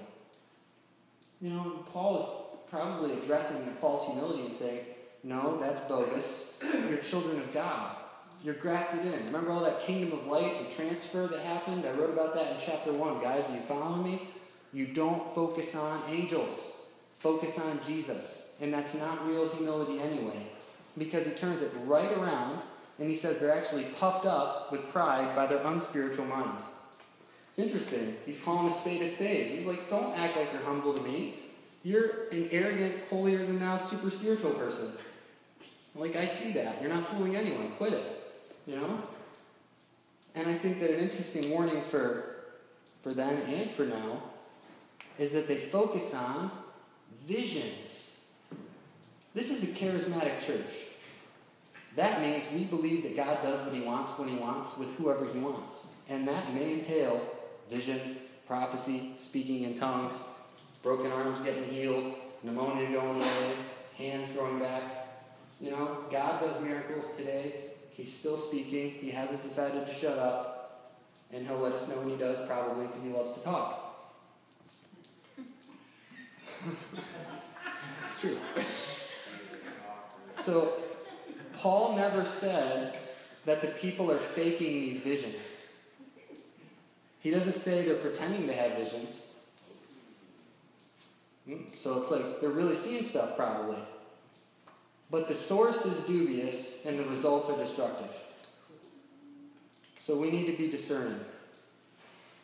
You 1.41 1.49
know, 1.51 1.85
Paul 1.91 2.21
is 2.21 2.69
probably 2.69 3.13
addressing 3.13 3.65
the 3.65 3.71
false 3.71 4.05
humility 4.07 4.45
and 4.45 4.55
saying, 4.55 4.79
No, 5.23 5.57
that's 5.59 5.81
bogus. 5.81 6.53
You're 6.89 6.97
children 6.97 7.39
of 7.39 7.53
God. 7.53 7.97
You're 8.43 8.55
grafted 8.55 9.05
in. 9.05 9.25
Remember 9.25 9.51
all 9.51 9.63
that 9.63 9.81
kingdom 9.81 10.17
of 10.17 10.27
light, 10.27 10.69
the 10.69 10.75
transfer 10.75 11.27
that 11.27 11.39
happened? 11.39 11.85
I 11.85 11.91
wrote 11.91 12.11
about 12.11 12.35
that 12.35 12.51
in 12.53 12.57
chapter 12.63 12.93
1. 12.93 13.21
Guys, 13.21 13.43
are 13.49 13.55
you 13.55 13.61
following 13.61 14.03
me? 14.03 14.29
You 14.75 14.87
don't 14.87 15.33
focus 15.33 15.73
on 15.73 16.03
angels, 16.09 16.59
focus 17.19 17.57
on 17.57 17.79
Jesus. 17.87 18.43
And 18.59 18.73
that's 18.73 18.93
not 18.93 19.25
real 19.25 19.47
humility 19.47 20.01
anyway, 20.01 20.47
because 20.97 21.25
he 21.25 21.31
turns 21.31 21.61
it 21.61 21.71
right 21.85 22.11
around 22.11 22.59
and 22.99 23.09
he 23.09 23.15
says 23.15 23.39
they're 23.39 23.57
actually 23.57 23.85
puffed 23.99 24.25
up 24.25 24.73
with 24.73 24.85
pride 24.89 25.33
by 25.33 25.47
their 25.47 25.65
unspiritual 25.65 26.25
minds. 26.25 26.63
It's 27.47 27.57
interesting. 27.57 28.17
He's 28.25 28.41
calling 28.41 28.69
a 28.69 28.73
spade 28.73 29.01
a 29.01 29.07
spade. 29.07 29.51
He's 29.51 29.65
like, 29.65 29.89
don't 29.89 30.13
act 30.17 30.35
like 30.35 30.51
you're 30.51 30.63
humble 30.63 30.93
to 30.93 31.01
me. 31.01 31.35
You're 31.83 32.27
an 32.33 32.49
arrogant, 32.51 32.95
holier 33.09 33.45
than 33.45 33.59
thou, 33.59 33.77
super 33.77 34.09
spiritual 34.09 34.51
person. 34.51 34.91
Like, 35.93 36.17
I 36.17 36.25
see 36.25 36.51
that. 36.51 36.81
You're 36.81 36.91
not 36.91 37.09
fooling 37.11 37.37
anyone. 37.37 37.71
Quit 37.77 37.93
it. 37.93 38.33
You 38.65 38.75
know? 38.75 39.01
And 40.33 40.49
I 40.49 40.53
think 40.53 40.81
that 40.81 40.89
an 40.89 40.99
interesting 40.99 41.49
warning 41.49 41.81
for, 41.89 42.35
for 43.03 43.13
then 43.13 43.41
and 43.43 43.71
for 43.71 43.85
now 43.85 44.21
is 45.17 45.33
that 45.33 45.47
they 45.47 45.57
focus 45.57 46.13
on 46.13 46.51
visions. 47.27 48.09
This 49.33 49.49
is 49.49 49.63
a 49.63 49.67
charismatic 49.67 50.45
church. 50.45 50.85
That 51.95 52.21
means 52.21 52.45
we 52.53 52.65
believe 52.65 53.03
that 53.03 53.15
God 53.15 53.41
does 53.41 53.65
what 53.65 53.73
he 53.73 53.81
wants 53.81 54.17
when 54.19 54.27
he 54.27 54.35
wants 54.35 54.77
with 54.77 54.93
whoever 54.95 55.25
he 55.31 55.39
wants. 55.39 55.75
And 56.09 56.27
that 56.27 56.53
may 56.53 56.73
entail 56.73 57.21
visions, 57.69 58.17
prophecy, 58.45 59.13
speaking 59.17 59.63
in 59.63 59.75
tongues, 59.75 60.25
broken 60.83 61.11
arms 61.11 61.39
getting 61.39 61.69
healed, 61.69 62.13
pneumonia 62.43 62.91
going 62.91 63.17
away, 63.17 63.51
hands 63.97 64.29
growing 64.33 64.59
back. 64.59 64.83
You 65.61 65.71
know, 65.71 66.03
God 66.11 66.41
does 66.41 66.61
miracles 66.61 67.05
today. 67.15 67.55
He's 67.91 68.13
still 68.13 68.37
speaking. 68.37 68.91
He 68.91 69.09
hasn't 69.09 69.41
decided 69.41 69.87
to 69.87 69.93
shut 69.93 70.19
up. 70.19 70.91
And 71.31 71.47
he'll 71.47 71.59
let 71.59 71.71
us 71.71 71.87
know 71.87 71.95
when 71.95 72.09
he 72.09 72.17
does, 72.17 72.45
probably 72.45 72.87
because 72.87 73.03
he 73.03 73.09
loves 73.09 73.33
to 73.37 73.43
talk. 73.43 73.84
It's 78.03 78.19
true. 78.19 78.37
So, 80.39 80.73
Paul 81.53 81.95
never 81.95 82.25
says 82.25 82.95
that 83.45 83.61
the 83.61 83.67
people 83.67 84.11
are 84.11 84.19
faking 84.19 84.73
these 84.73 84.99
visions. 84.99 85.43
He 87.21 87.31
doesn't 87.31 87.55
say 87.55 87.83
they're 87.83 87.95
pretending 87.95 88.45
to 88.47 88.53
have 88.53 88.77
visions. 88.77 89.21
Hmm, 91.47 91.63
so 91.75 92.01
it's 92.01 92.11
like 92.11 92.41
they're 92.41 92.49
really 92.49 92.75
seeing 92.75 93.03
stuff, 93.03 93.35
probably. 93.35 93.77
But 95.09 95.27
the 95.27 95.35
source 95.35 95.85
is 95.85 96.03
dubious 96.05 96.85
and 96.85 96.99
the 96.99 97.05
results 97.05 97.49
are 97.49 97.57
destructive. 97.57 98.11
So 100.01 100.17
we 100.17 100.29
need 100.29 100.45
to 100.47 100.53
be 100.53 100.69
discerning. 100.69 101.19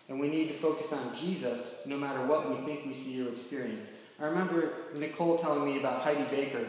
And 0.09 0.19
we 0.19 0.27
need 0.27 0.47
to 0.47 0.53
focus 0.55 0.91
on 0.93 1.15
Jesus 1.15 1.81
no 1.85 1.97
matter 1.97 2.25
what 2.25 2.49
we 2.49 2.65
think 2.65 2.85
we 2.85 2.93
see 2.93 3.25
or 3.25 3.29
experience. 3.29 3.87
I 4.21 4.25
remember 4.25 4.73
Nicole 4.95 5.39
telling 5.39 5.65
me 5.65 5.79
about 5.79 6.01
Heidi 6.01 6.23
Baker. 6.25 6.67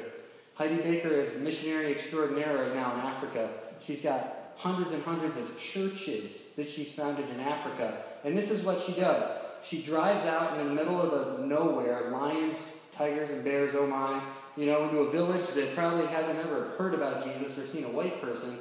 Heidi 0.55 0.77
Baker 0.77 1.11
is 1.11 1.39
missionary 1.39 1.93
extraordinaire 1.93 2.57
right 2.57 2.75
now 2.75 2.95
in 2.95 3.01
Africa. 3.01 3.51
She's 3.85 4.01
got 4.01 4.55
hundreds 4.57 4.93
and 4.93 5.03
hundreds 5.03 5.37
of 5.37 5.59
churches 5.59 6.33
that 6.57 6.71
she's 6.71 6.93
founded 6.95 7.29
in 7.29 7.41
Africa. 7.41 8.05
And 8.25 8.37
this 8.37 8.51
is 8.51 8.65
what 8.65 8.83
she 8.83 8.93
does. 8.93 9.31
She 9.63 9.83
drives 9.83 10.25
out 10.25 10.59
in 10.59 10.67
the 10.67 10.73
middle 10.73 11.01
of 11.01 11.11
the 11.39 11.47
nowhere, 11.47 12.11
lions, 12.11 12.57
tigers, 12.97 13.31
and 13.31 13.45
bears, 13.45 13.75
oh 13.75 13.87
my, 13.87 14.23
you 14.57 14.67
know, 14.67 14.89
into 14.89 15.01
a 15.01 15.11
village 15.11 15.47
that 15.49 15.75
probably 15.75 16.07
hasn't 16.07 16.39
ever 16.39 16.71
heard 16.79 16.95
about 16.95 17.25
Jesus 17.25 17.59
or 17.59 17.67
seen 17.67 17.85
a 17.85 17.91
white 17.91 18.21
person, 18.23 18.57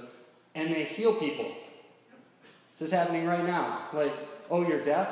and 0.54 0.74
they 0.74 0.84
heal 0.84 1.14
people. 1.16 1.50
This 2.74 2.90
is 2.90 2.92
happening 2.92 3.26
right 3.26 3.46
now. 3.46 3.88
Like, 3.94 4.14
oh, 4.50 4.68
you're 4.68 4.84
deaf? 4.84 5.08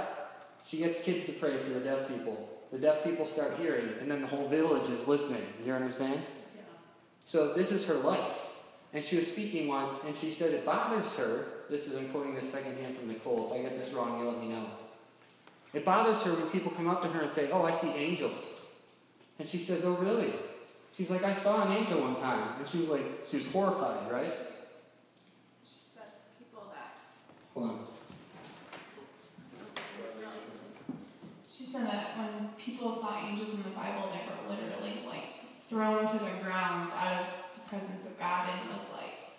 She 0.66 0.78
gets 0.78 1.02
kids 1.02 1.26
to 1.28 1.32
pray 1.34 1.58
for 1.58 1.70
the 1.70 1.80
deaf 1.80 2.08
people. 2.08 2.59
The 2.72 2.78
deaf 2.78 3.04
people 3.04 3.26
start 3.26 3.58
hearing, 3.60 3.90
and 4.00 4.10
then 4.10 4.22
the 4.22 4.28
whole 4.28 4.48
village 4.48 4.90
is 4.92 5.08
listening. 5.08 5.42
You 5.60 5.66
hear 5.66 5.74
what 5.74 5.84
I'm 5.84 5.92
saying? 5.92 6.22
Yeah. 6.56 6.62
So 7.26 7.54
this 7.54 7.72
is 7.72 7.86
her 7.88 7.96
life. 7.96 8.38
And 8.94 9.04
she 9.04 9.18
was 9.18 9.28
speaking 9.28 9.68
once, 9.68 9.94
and 10.06 10.16
she 10.18 10.32
said 10.32 10.54
it 10.54 10.66
bothers 10.66 11.14
her. 11.16 11.46
This 11.70 11.88
is, 11.88 11.96
I'm 11.96 12.10
quoting 12.10 12.36
this 12.36 12.52
secondhand 12.52 12.98
from 12.98 13.08
Nicole. 13.08 13.52
If 13.52 13.60
I 13.60 13.64
get 13.64 13.80
this 13.80 13.94
wrong, 13.94 14.20
you 14.20 14.30
let 14.30 14.40
me 14.40 14.50
know. 14.50 14.66
It 15.74 15.86
bothers 15.86 16.24
her 16.24 16.34
when 16.34 16.48
people 16.48 16.72
come 16.72 16.88
up 16.88 17.02
to 17.04 17.08
her 17.10 17.22
and 17.22 17.32
say, 17.32 17.52
Oh, 17.52 17.64
I 17.64 17.72
see 17.72 17.90
angels. 17.90 18.42
And 19.38 19.48
she 19.48 19.60
says, 19.60 19.86
Oh, 19.86 19.94
really? 19.94 20.34
She's 20.98 21.12
like, 21.12 21.24
I 21.24 21.34
saw 21.34 21.66
an 21.66 21.78
angel 21.78 22.02
one 22.02 22.16
time. 22.16 22.60
And 22.60 22.68
she 22.68 22.80
was 22.80 22.90
like, 22.90 23.06
she 23.30 23.38
was 23.38 23.46
horrified, 23.48 24.12
right? 24.12 24.34
She 25.64 25.80
said 25.96 26.08
people 26.40 26.64
that. 26.74 26.98
Hold 27.54 27.70
on. 27.70 27.80
She 31.50 31.72
said 31.72 31.86
people 32.70 32.94
saw 32.94 33.18
angels 33.18 33.50
in 33.50 33.64
the 33.64 33.74
Bible, 33.74 34.14
they 34.14 34.22
were 34.30 34.54
literally 34.54 35.02
like 35.08 35.42
thrown 35.68 36.06
to 36.06 36.14
the 36.14 36.32
ground 36.44 36.92
out 36.94 37.22
of 37.22 37.26
the 37.56 37.62
presence 37.68 38.06
of 38.06 38.18
God 38.20 38.50
and 38.50 38.70
was 38.72 38.86
like 38.94 39.34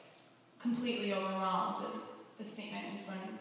completely 0.61 1.15
overwhelmed. 1.15 1.85
And 1.85 2.03
the 2.39 2.45
statement 2.45 2.99
is 2.99 3.07
when 3.07 3.39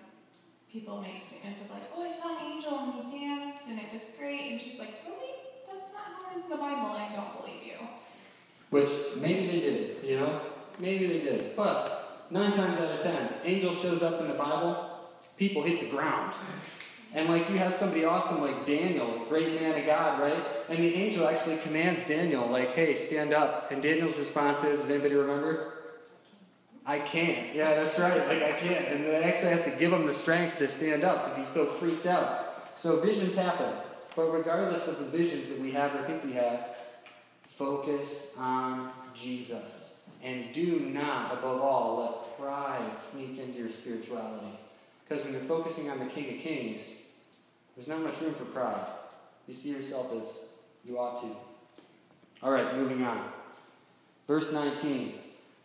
people 0.71 1.01
make 1.01 1.25
statements 1.27 1.61
of 1.61 1.71
like, 1.71 1.89
oh, 1.95 2.03
I 2.03 2.13
saw 2.13 2.37
an 2.37 2.51
angel 2.51 2.77
and 2.79 2.93
he 2.93 3.19
danced 3.19 3.65
and 3.67 3.79
it 3.79 3.91
was 3.91 4.03
great. 4.17 4.51
And 4.51 4.61
she's 4.61 4.77
like, 4.77 4.93
really? 5.07 5.33
That's 5.65 5.91
not 5.93 6.05
how 6.13 6.31
it 6.31 6.37
is 6.37 6.43
in 6.43 6.49
the 6.49 6.57
Bible. 6.57 6.93
I 6.93 7.09
don't 7.15 7.41
believe 7.41 7.65
you. 7.65 7.87
Which 8.69 8.91
maybe 9.17 9.47
they 9.47 9.59
did, 9.59 10.03
you 10.03 10.19
know? 10.19 10.41
Maybe 10.77 11.07
they 11.07 11.19
did. 11.19 11.55
But 11.55 12.27
nine 12.29 12.51
times 12.51 12.79
out 12.79 12.91
of 12.91 13.01
ten, 13.01 13.29
angel 13.43 13.73
shows 13.73 14.03
up 14.03 14.21
in 14.21 14.27
the 14.27 14.35
Bible, 14.35 15.09
people 15.35 15.63
hit 15.63 15.79
the 15.79 15.87
ground. 15.87 16.33
And 17.13 17.27
like 17.27 17.49
you 17.49 17.57
have 17.57 17.73
somebody 17.73 18.05
awesome 18.05 18.41
like 18.41 18.65
Daniel, 18.65 19.25
great 19.29 19.59
man 19.59 19.79
of 19.79 19.85
God, 19.85 20.19
right? 20.19 20.45
And 20.69 20.77
the 20.77 20.93
angel 20.95 21.27
actually 21.27 21.57
commands 21.57 22.03
Daniel, 22.03 22.47
like, 22.47 22.73
hey, 22.73 22.95
stand 22.95 23.33
up. 23.33 23.71
And 23.71 23.81
Daniel's 23.81 24.17
response 24.17 24.63
is, 24.63 24.79
does 24.79 24.89
anybody 24.89 25.15
remember? 25.15 25.73
I 26.85 26.99
can't. 26.99 27.55
Yeah, 27.55 27.75
that's 27.75 27.97
right. 27.99 28.17
Like 28.27 28.43
I 28.43 28.51
can't. 28.59 28.87
And 28.87 29.05
it 29.05 29.23
actually 29.23 29.49
has 29.49 29.63
to 29.63 29.71
give 29.71 29.91
him 29.91 30.05
the 30.05 30.13
strength 30.13 30.57
to 30.59 30.67
stand 30.67 31.03
up 31.03 31.25
because 31.25 31.37
he's 31.37 31.53
so 31.53 31.65
freaked 31.73 32.05
out. 32.05 32.69
So 32.75 32.99
visions 32.99 33.35
happen. 33.35 33.73
But 34.15 34.31
regardless 34.31 34.87
of 34.87 34.99
the 34.99 35.05
visions 35.05 35.49
that 35.49 35.59
we 35.59 35.71
have 35.71 35.95
or 35.95 36.05
think 36.05 36.23
we 36.23 36.33
have, 36.33 36.75
Focus 37.59 38.27
on 38.37 38.89
Jesus. 39.13 39.99
And 40.23 40.53
do 40.53 40.79
not, 40.79 41.33
above 41.33 41.59
all, 41.59 41.99
let 41.99 42.39
pride 42.39 42.97
sneak 42.97 43.37
into 43.37 43.59
your 43.59 43.69
spirituality. 43.69 44.57
Because 45.09 45.23
when 45.25 45.33
you're 45.33 45.43
focusing 45.43 45.89
on 45.89 45.97
the 45.97 46.05
King 46.05 46.35
of 46.35 46.41
Kings, 46.41 46.91
there's 47.75 47.87
not 47.87 48.01
much 48.01 48.21
room 48.21 48.35
for 48.35 48.45
pride. 48.45 48.85
You 49.47 49.55
see 49.55 49.71
yourself 49.71 50.13
as 50.15 50.25
you 50.85 50.99
ought 50.99 51.19
to. 51.21 51.35
All 52.43 52.51
right, 52.51 52.75
moving 52.75 53.03
on. 53.03 53.27
Verse 54.27 54.53
19. 54.53 55.15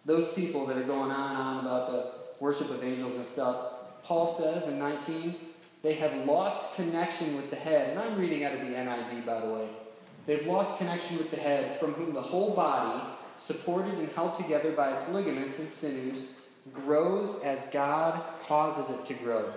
Those 0.06 0.32
people 0.32 0.66
that 0.66 0.78
are 0.78 0.84
going 0.84 1.10
on 1.10 1.30
and 1.30 1.38
on 1.38 1.60
about 1.60 1.90
the 1.90 2.12
worship 2.40 2.70
of 2.70 2.82
angels 2.82 3.16
and 3.16 3.24
stuff, 3.24 3.56
Paul 4.02 4.32
says 4.32 4.66
in 4.68 4.78
19, 4.78 5.34
they 5.82 5.94
have 5.94 6.26
lost 6.26 6.74
connection 6.74 7.36
with 7.36 7.50
the 7.50 7.56
head. 7.56 7.90
And 7.90 7.98
I'm 7.98 8.18
reading 8.18 8.44
out 8.44 8.54
of 8.54 8.60
the 8.60 8.74
NIV, 8.74 9.26
by 9.26 9.40
the 9.40 9.52
way. 9.52 9.68
They've 10.26 10.46
lost 10.46 10.78
connection 10.78 11.18
with 11.18 11.30
the 11.30 11.36
head, 11.36 11.78
from 11.78 11.92
whom 11.92 12.14
the 12.14 12.22
whole 12.22 12.54
body, 12.54 13.02
supported 13.36 13.94
and 13.94 14.08
held 14.10 14.36
together 14.36 14.72
by 14.72 14.92
its 14.92 15.06
ligaments 15.10 15.58
and 15.58 15.70
sinews, 15.70 16.28
grows 16.72 17.42
as 17.42 17.62
God 17.72 18.22
causes 18.46 18.94
it 18.94 19.06
to 19.06 19.14
grow. 19.14 19.52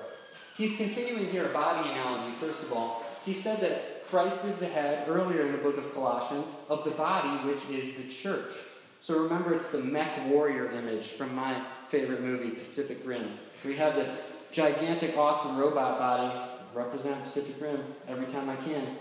He's 0.55 0.75
continuing 0.75 1.25
here 1.27 1.45
a 1.45 1.53
body 1.53 1.89
analogy, 1.89 2.35
first 2.39 2.63
of 2.63 2.73
all. 2.73 3.05
He 3.25 3.33
said 3.33 3.59
that 3.61 4.07
Christ 4.07 4.43
is 4.45 4.57
the 4.57 4.67
head, 4.67 5.07
earlier 5.07 5.41
in 5.41 5.51
the 5.51 5.57
book 5.57 5.77
of 5.77 5.93
Colossians, 5.93 6.47
of 6.69 6.83
the 6.83 6.91
body, 6.91 7.47
which 7.47 7.63
is 7.69 7.95
the 7.95 8.09
church. 8.09 8.55
So 9.01 9.19
remember, 9.19 9.53
it's 9.53 9.69
the 9.69 9.79
mech 9.79 10.27
warrior 10.27 10.71
image 10.71 11.07
from 11.07 11.35
my 11.35 11.61
favorite 11.87 12.21
movie, 12.21 12.49
Pacific 12.49 12.99
Rim. 13.05 13.37
We 13.63 13.75
have 13.75 13.95
this 13.95 14.31
gigantic, 14.51 15.17
awesome 15.17 15.57
robot 15.57 15.99
body, 15.99 16.51
represent 16.73 17.23
Pacific 17.23 17.55
Rim 17.61 17.83
every 18.07 18.25
time 18.27 18.49
I 18.49 18.55
can. 18.57 18.97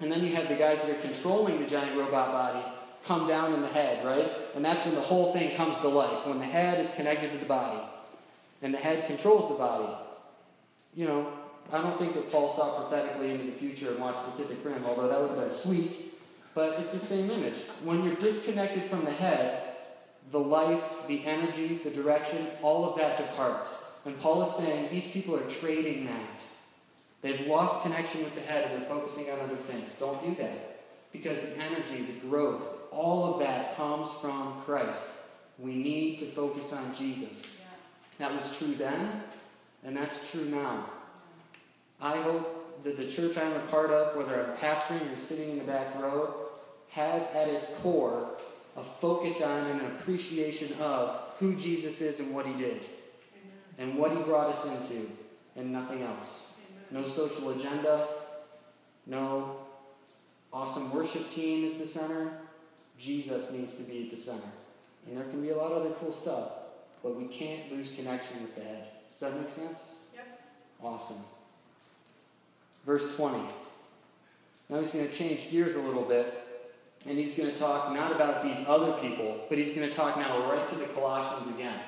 And 0.00 0.10
then 0.10 0.24
you 0.24 0.34
have 0.34 0.48
the 0.48 0.54
guys 0.54 0.82
that 0.82 0.90
are 0.90 1.00
controlling 1.00 1.60
the 1.60 1.66
giant 1.66 1.96
robot 1.96 2.32
body 2.32 2.64
come 3.08 3.26
down 3.26 3.54
in 3.54 3.62
the 3.62 3.68
head, 3.68 4.04
right? 4.04 4.30
And 4.54 4.64
that's 4.64 4.84
when 4.84 4.94
the 4.94 5.00
whole 5.00 5.32
thing 5.32 5.56
comes 5.56 5.78
to 5.78 5.88
life, 5.88 6.26
when 6.26 6.38
the 6.38 6.44
head 6.44 6.78
is 6.78 6.90
connected 6.90 7.32
to 7.32 7.38
the 7.38 7.46
body 7.46 7.80
and 8.62 8.72
the 8.72 8.78
head 8.78 9.06
controls 9.06 9.48
the 9.48 9.54
body. 9.54 9.92
You 10.94 11.06
know, 11.06 11.32
I 11.72 11.80
don't 11.80 11.98
think 11.98 12.14
that 12.14 12.30
Paul 12.30 12.50
saw 12.50 12.82
prophetically 12.82 13.30
into 13.30 13.44
the 13.44 13.52
future 13.52 13.90
and 13.90 13.98
watched 13.98 14.22
Pacific 14.24 14.58
Rim, 14.62 14.84
although 14.86 15.08
that 15.08 15.20
would 15.20 15.30
have 15.30 15.48
been 15.48 15.58
sweet. 15.58 16.14
But 16.54 16.78
it's 16.78 16.92
the 16.92 16.98
same 16.98 17.30
image. 17.30 17.58
When 17.82 18.04
you're 18.04 18.16
disconnected 18.16 18.90
from 18.90 19.04
the 19.04 19.12
head, 19.12 19.62
the 20.30 20.40
life, 20.40 20.82
the 21.06 21.24
energy, 21.24 21.80
the 21.82 21.90
direction, 21.90 22.46
all 22.62 22.90
of 22.90 22.98
that 22.98 23.16
departs. 23.16 23.68
And 24.04 24.18
Paul 24.20 24.42
is 24.42 24.54
saying 24.56 24.90
these 24.90 25.10
people 25.10 25.34
are 25.36 25.50
trading 25.50 26.04
that. 26.06 26.40
They've 27.22 27.46
lost 27.46 27.82
connection 27.82 28.22
with 28.22 28.34
the 28.34 28.42
head 28.42 28.70
and 28.70 28.82
they're 28.82 28.88
focusing 28.88 29.30
on 29.30 29.40
other 29.40 29.56
things. 29.56 29.94
Don't 29.98 30.22
do 30.22 30.34
that. 30.42 30.78
because 31.12 31.40
the 31.40 31.56
energy, 31.56 32.02
the 32.02 32.28
growth, 32.28 32.62
all 32.90 33.34
of 33.34 33.40
that 33.40 33.76
comes 33.76 34.10
from 34.20 34.60
Christ. 34.64 35.06
We 35.58 35.74
need 35.74 36.20
to 36.20 36.26
focus 36.32 36.72
on 36.72 36.94
Jesus. 36.96 37.42
That 38.18 38.34
was 38.34 38.56
true 38.58 38.74
then, 38.74 39.22
and 39.84 39.96
that's 39.96 40.30
true 40.30 40.44
now. 40.46 40.88
I 42.00 42.20
hope 42.20 42.82
that 42.84 42.96
the 42.96 43.06
church 43.06 43.36
I'm 43.36 43.52
a 43.52 43.60
part 43.70 43.90
of, 43.90 44.16
whether 44.16 44.44
I'm 44.44 44.56
pastoring 44.56 45.12
or 45.12 45.18
sitting 45.18 45.50
in 45.50 45.58
the 45.58 45.64
back 45.64 46.00
row, 46.00 46.34
has 46.90 47.22
at 47.34 47.48
its 47.48 47.66
core 47.82 48.30
a 48.76 48.82
focus 49.00 49.42
on 49.42 49.66
and 49.66 49.80
an 49.80 49.86
appreciation 49.86 50.72
of 50.80 51.20
who 51.38 51.54
Jesus 51.56 52.00
is 52.00 52.20
and 52.20 52.34
what 52.34 52.46
he 52.46 52.54
did, 52.54 52.82
and 53.78 53.96
what 53.96 54.12
he 54.12 54.18
brought 54.18 54.54
us 54.54 54.64
into, 54.64 55.10
and 55.56 55.72
nothing 55.72 56.02
else. 56.02 56.28
No 56.90 57.06
social 57.06 57.50
agenda, 57.50 58.06
no 59.06 59.56
awesome 60.52 60.92
worship 60.92 61.30
team 61.32 61.64
is 61.64 61.76
the 61.76 61.86
center. 61.86 62.32
Jesus 62.98 63.50
needs 63.52 63.74
to 63.74 63.82
be 63.82 64.04
at 64.04 64.10
the 64.10 64.16
center. 64.16 64.50
And 65.06 65.16
there 65.16 65.24
can 65.24 65.40
be 65.40 65.50
a 65.50 65.56
lot 65.56 65.72
of 65.72 65.82
other 65.82 65.94
cool 66.00 66.12
stuff, 66.12 66.50
but 67.02 67.16
we 67.16 67.26
can't 67.26 67.72
lose 67.72 67.92
connection 67.92 68.42
with 68.42 68.54
the 68.54 68.62
head. 68.62 68.88
Does 69.12 69.20
that 69.20 69.40
make 69.40 69.48
sense? 69.48 69.94
Yep. 70.14 70.40
Awesome. 70.82 71.22
Verse 72.84 73.14
20. 73.16 73.38
Now 74.68 74.80
he's 74.80 74.92
going 74.92 75.08
to 75.08 75.14
change 75.14 75.50
gears 75.50 75.76
a 75.76 75.80
little 75.80 76.02
bit, 76.02 76.34
and 77.06 77.18
he's 77.18 77.34
going 77.34 77.50
to 77.50 77.58
talk 77.58 77.92
not 77.94 78.12
about 78.12 78.42
these 78.42 78.58
other 78.66 78.92
people, 79.00 79.44
but 79.48 79.56
he's 79.56 79.74
going 79.74 79.88
to 79.88 79.94
talk 79.94 80.16
now 80.18 80.50
right 80.50 80.68
to 80.68 80.74
the 80.74 80.86
Colossians 80.86 81.54
again. 81.54 81.78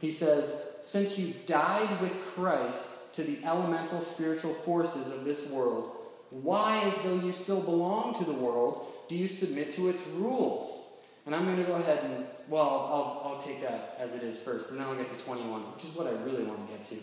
He 0.00 0.10
says, 0.10 0.52
Since 0.82 1.18
you 1.18 1.32
died 1.46 2.00
with 2.00 2.12
Christ 2.34 3.14
to 3.14 3.22
the 3.22 3.38
elemental 3.44 4.02
spiritual 4.02 4.54
forces 4.54 5.06
of 5.06 5.24
this 5.24 5.48
world, 5.48 5.92
why, 6.30 6.80
as 6.80 7.02
though 7.02 7.20
you 7.20 7.32
still 7.32 7.60
belong 7.60 8.18
to 8.18 8.24
the 8.24 8.32
world, 8.32 8.92
do 9.08 9.14
you 9.14 9.28
submit 9.28 9.74
to 9.74 9.88
its 9.88 10.06
rules? 10.08 10.82
And 11.26 11.34
I'm 11.34 11.44
going 11.44 11.56
to 11.56 11.64
go 11.64 11.74
ahead 11.74 12.04
and, 12.04 12.26
well, 12.48 12.62
I'll, 12.62 13.22
I'll 13.24 13.42
take 13.42 13.62
that 13.62 13.96
as 13.98 14.14
it 14.14 14.22
is 14.22 14.38
first, 14.38 14.70
and 14.70 14.78
then 14.78 14.86
I'll 14.86 14.94
get 14.94 15.08
to 15.08 15.24
21, 15.24 15.62
which 15.74 15.84
is 15.84 15.94
what 15.94 16.06
I 16.06 16.10
really 16.10 16.44
want 16.44 16.66
to 16.66 16.72
get 16.72 16.88
to. 16.90 16.96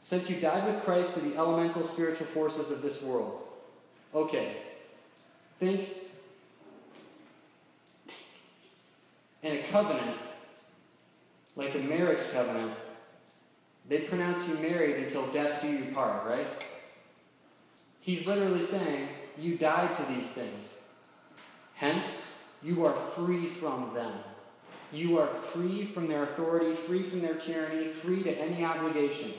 Since 0.00 0.30
you 0.30 0.36
died 0.36 0.66
with 0.66 0.82
Christ 0.84 1.14
to 1.14 1.20
the 1.20 1.36
elemental 1.36 1.84
spiritual 1.84 2.26
forces 2.28 2.70
of 2.70 2.82
this 2.82 3.02
world. 3.02 3.42
Okay. 4.14 4.58
Think 5.58 5.88
in 9.42 9.52
a 9.52 9.62
covenant, 9.64 10.16
like 11.56 11.74
a 11.74 11.78
marriage 11.78 12.22
covenant, 12.32 12.72
they 13.88 14.00
pronounce 14.00 14.46
you 14.48 14.54
married 14.56 14.96
until 15.02 15.26
death 15.28 15.62
do 15.62 15.68
you 15.68 15.92
part, 15.92 16.26
right? 16.26 16.64
He's 18.00 18.26
literally 18.26 18.62
saying, 18.62 19.08
You 19.38 19.56
died 19.56 19.96
to 19.96 20.14
these 20.14 20.28
things. 20.28 20.75
Hence, 21.76 22.24
you 22.62 22.84
are 22.86 22.94
free 23.14 23.46
from 23.46 23.92
them. 23.94 24.12
You 24.92 25.18
are 25.18 25.28
free 25.52 25.86
from 25.86 26.08
their 26.08 26.22
authority, 26.22 26.74
free 26.74 27.02
from 27.02 27.20
their 27.20 27.34
tyranny, 27.34 27.88
free 27.88 28.22
to 28.22 28.30
any 28.30 28.64
obligation. 28.64 29.34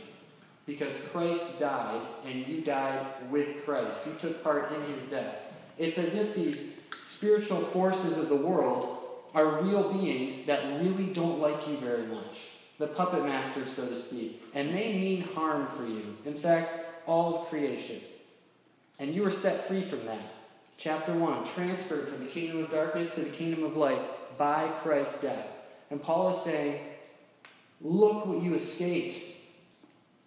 Because 0.67 0.94
Christ 1.12 1.60
died, 1.60 2.01
and 2.25 2.46
you 2.46 2.62
died 2.62 3.06
with 3.32 3.65
Christ. 3.65 4.01
You 4.06 4.13
took 4.20 4.44
part 4.44 4.72
in 4.72 4.94
his 4.94 5.01
death. 5.10 5.36
It's 5.79 5.98
as 5.98 6.13
if 6.13 6.36
these 6.36 6.74
spiritual 6.91 7.62
forces 7.62 8.20
of 8.20 8.29
the 8.29 8.36
world 8.36 9.00
are 9.34 9.63
real 9.63 9.91
beings 9.94 10.46
that 10.46 10.82
really 10.82 11.08
don't 11.08 11.39
like 11.39 11.67
you 11.67 11.77
very 11.77 12.06
much. 12.06 12.41
The 12.77 12.88
puppet 12.88 13.24
masters, 13.24 13.72
so 13.72 13.88
to 13.88 14.00
speak. 14.00 14.44
And 14.53 14.70
they 14.75 14.94
mean 14.94 15.24
harm 15.34 15.67
for 15.75 15.88
you. 15.88 16.15
In 16.25 16.36
fact, 16.36 17.08
all 17.08 17.41
of 17.41 17.48
creation. 17.48 18.00
And 19.00 19.15
you 19.15 19.25
are 19.25 19.32
set 19.32 19.67
free 19.67 19.82
from 19.82 20.06
that. 20.06 20.37
Chapter 20.77 21.13
1 21.13 21.48
transferred 21.48 22.07
from 22.07 22.24
the 22.24 22.29
kingdom 22.29 22.63
of 22.63 22.69
darkness 22.69 23.13
to 23.15 23.22
the 23.22 23.31
kingdom 23.31 23.63
of 23.63 23.75
light 23.75 24.38
by 24.38 24.67
Christ's 24.84 25.22
death. 25.22 25.48
And 25.89 26.01
Paul 26.01 26.29
is 26.36 26.41
saying, 26.43 26.79
Look 27.81 28.25
what 28.27 28.41
you 28.41 28.53
escaped. 28.55 29.24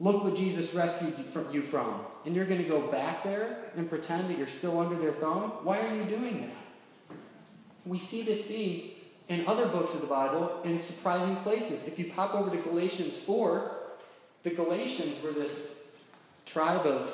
Look 0.00 0.25
what 0.25 0.35
Jesus 0.35 0.75
rescued 0.75 1.14
you 1.52 1.62
from. 1.62 2.00
And 2.25 2.35
you're 2.35 2.47
going 2.47 2.62
to 2.62 2.69
go 2.69 2.80
back 2.80 3.23
there 3.23 3.70
and 3.77 3.88
pretend 3.88 4.31
that 4.31 4.38
you're 4.38 4.46
still 4.46 4.79
under 4.79 4.96
their 4.96 5.12
thumb? 5.12 5.53
Why 5.62 5.81
are 5.81 5.94
you 5.94 6.05
doing 6.05 6.40
that? 6.40 7.16
We 7.85 7.98
see 7.98 8.22
this 8.22 8.46
theme 8.46 8.92
in 9.29 9.46
other 9.46 9.66
books 9.66 9.94
of 9.94 10.01
the 10.01 10.07
Bible 10.07 10.61
in 10.64 10.79
surprising 10.79 11.37
places. 11.37 11.87
If 11.87 11.98
you 11.98 12.12
pop 12.12 12.35
over 12.35 12.51
to 12.51 12.62
Galatians 12.62 13.18
4, 13.18 13.77
the 14.42 14.51
Galatians 14.51 15.22
were 15.22 15.33
this 15.33 15.79
tribe 16.46 16.87
of 16.87 17.11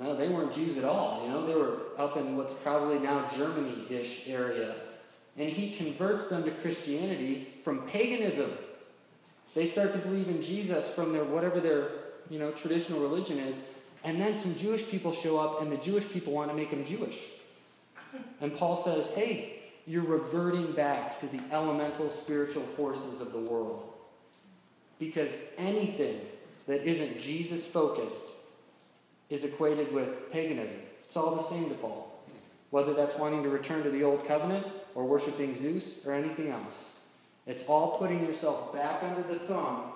no, 0.00 0.16
they 0.16 0.28
weren't 0.28 0.54
Jews 0.54 0.78
at 0.78 0.84
all. 0.84 1.22
You 1.24 1.30
know, 1.30 1.46
they 1.46 1.54
were 1.54 1.78
up 1.98 2.16
in 2.16 2.36
what's 2.36 2.54
probably 2.54 2.98
now 2.98 3.28
Germany-ish 3.36 4.28
area. 4.28 4.74
And 5.36 5.48
he 5.48 5.76
converts 5.76 6.28
them 6.28 6.42
to 6.44 6.50
Christianity 6.50 7.48
from 7.62 7.86
paganism. 7.86 8.50
They 9.54 9.66
start 9.66 9.92
to 9.92 9.98
believe 9.98 10.28
in 10.28 10.42
Jesus 10.42 10.88
from 10.90 11.12
their 11.12 11.24
whatever 11.24 11.60
their 11.60 11.88
you 12.30 12.38
know 12.38 12.50
traditional 12.52 13.00
religion 13.00 13.38
is, 13.38 13.56
and 14.04 14.20
then 14.20 14.36
some 14.36 14.56
Jewish 14.56 14.88
people 14.88 15.12
show 15.12 15.38
up, 15.38 15.60
and 15.60 15.70
the 15.70 15.76
Jewish 15.78 16.08
people 16.08 16.32
want 16.32 16.50
to 16.50 16.56
make 16.56 16.70
them 16.70 16.84
Jewish. 16.84 17.18
And 18.40 18.56
Paul 18.56 18.76
says, 18.76 19.08
"Hey, 19.10 19.62
you're 19.86 20.04
reverting 20.04 20.72
back 20.72 21.20
to 21.20 21.26
the 21.26 21.40
elemental 21.50 22.10
spiritual 22.10 22.62
forces 22.62 23.20
of 23.20 23.32
the 23.32 23.40
world, 23.40 23.92
because 24.98 25.32
anything 25.58 26.20
that 26.66 26.86
isn't 26.86 27.20
Jesus 27.20 27.66
focused 27.66 28.26
is 29.30 29.44
equated 29.44 29.92
with 29.92 30.30
paganism. 30.30 30.80
It's 31.04 31.16
all 31.16 31.34
the 31.36 31.42
same 31.42 31.68
to 31.68 31.74
Paul. 31.76 32.12
Whether 32.70 32.92
that's 32.92 33.16
wanting 33.16 33.42
to 33.44 33.48
return 33.48 33.82
to 33.84 33.90
the 33.90 34.04
old 34.04 34.26
covenant 34.26 34.66
or 34.94 35.04
worshiping 35.04 35.54
Zeus 35.54 36.04
or 36.04 36.12
anything 36.12 36.50
else. 36.50 36.90
It's 37.46 37.64
all 37.66 37.98
putting 37.98 38.24
yourself 38.24 38.72
back 38.72 39.02
under 39.02 39.22
the 39.22 39.38
thumb 39.40 39.92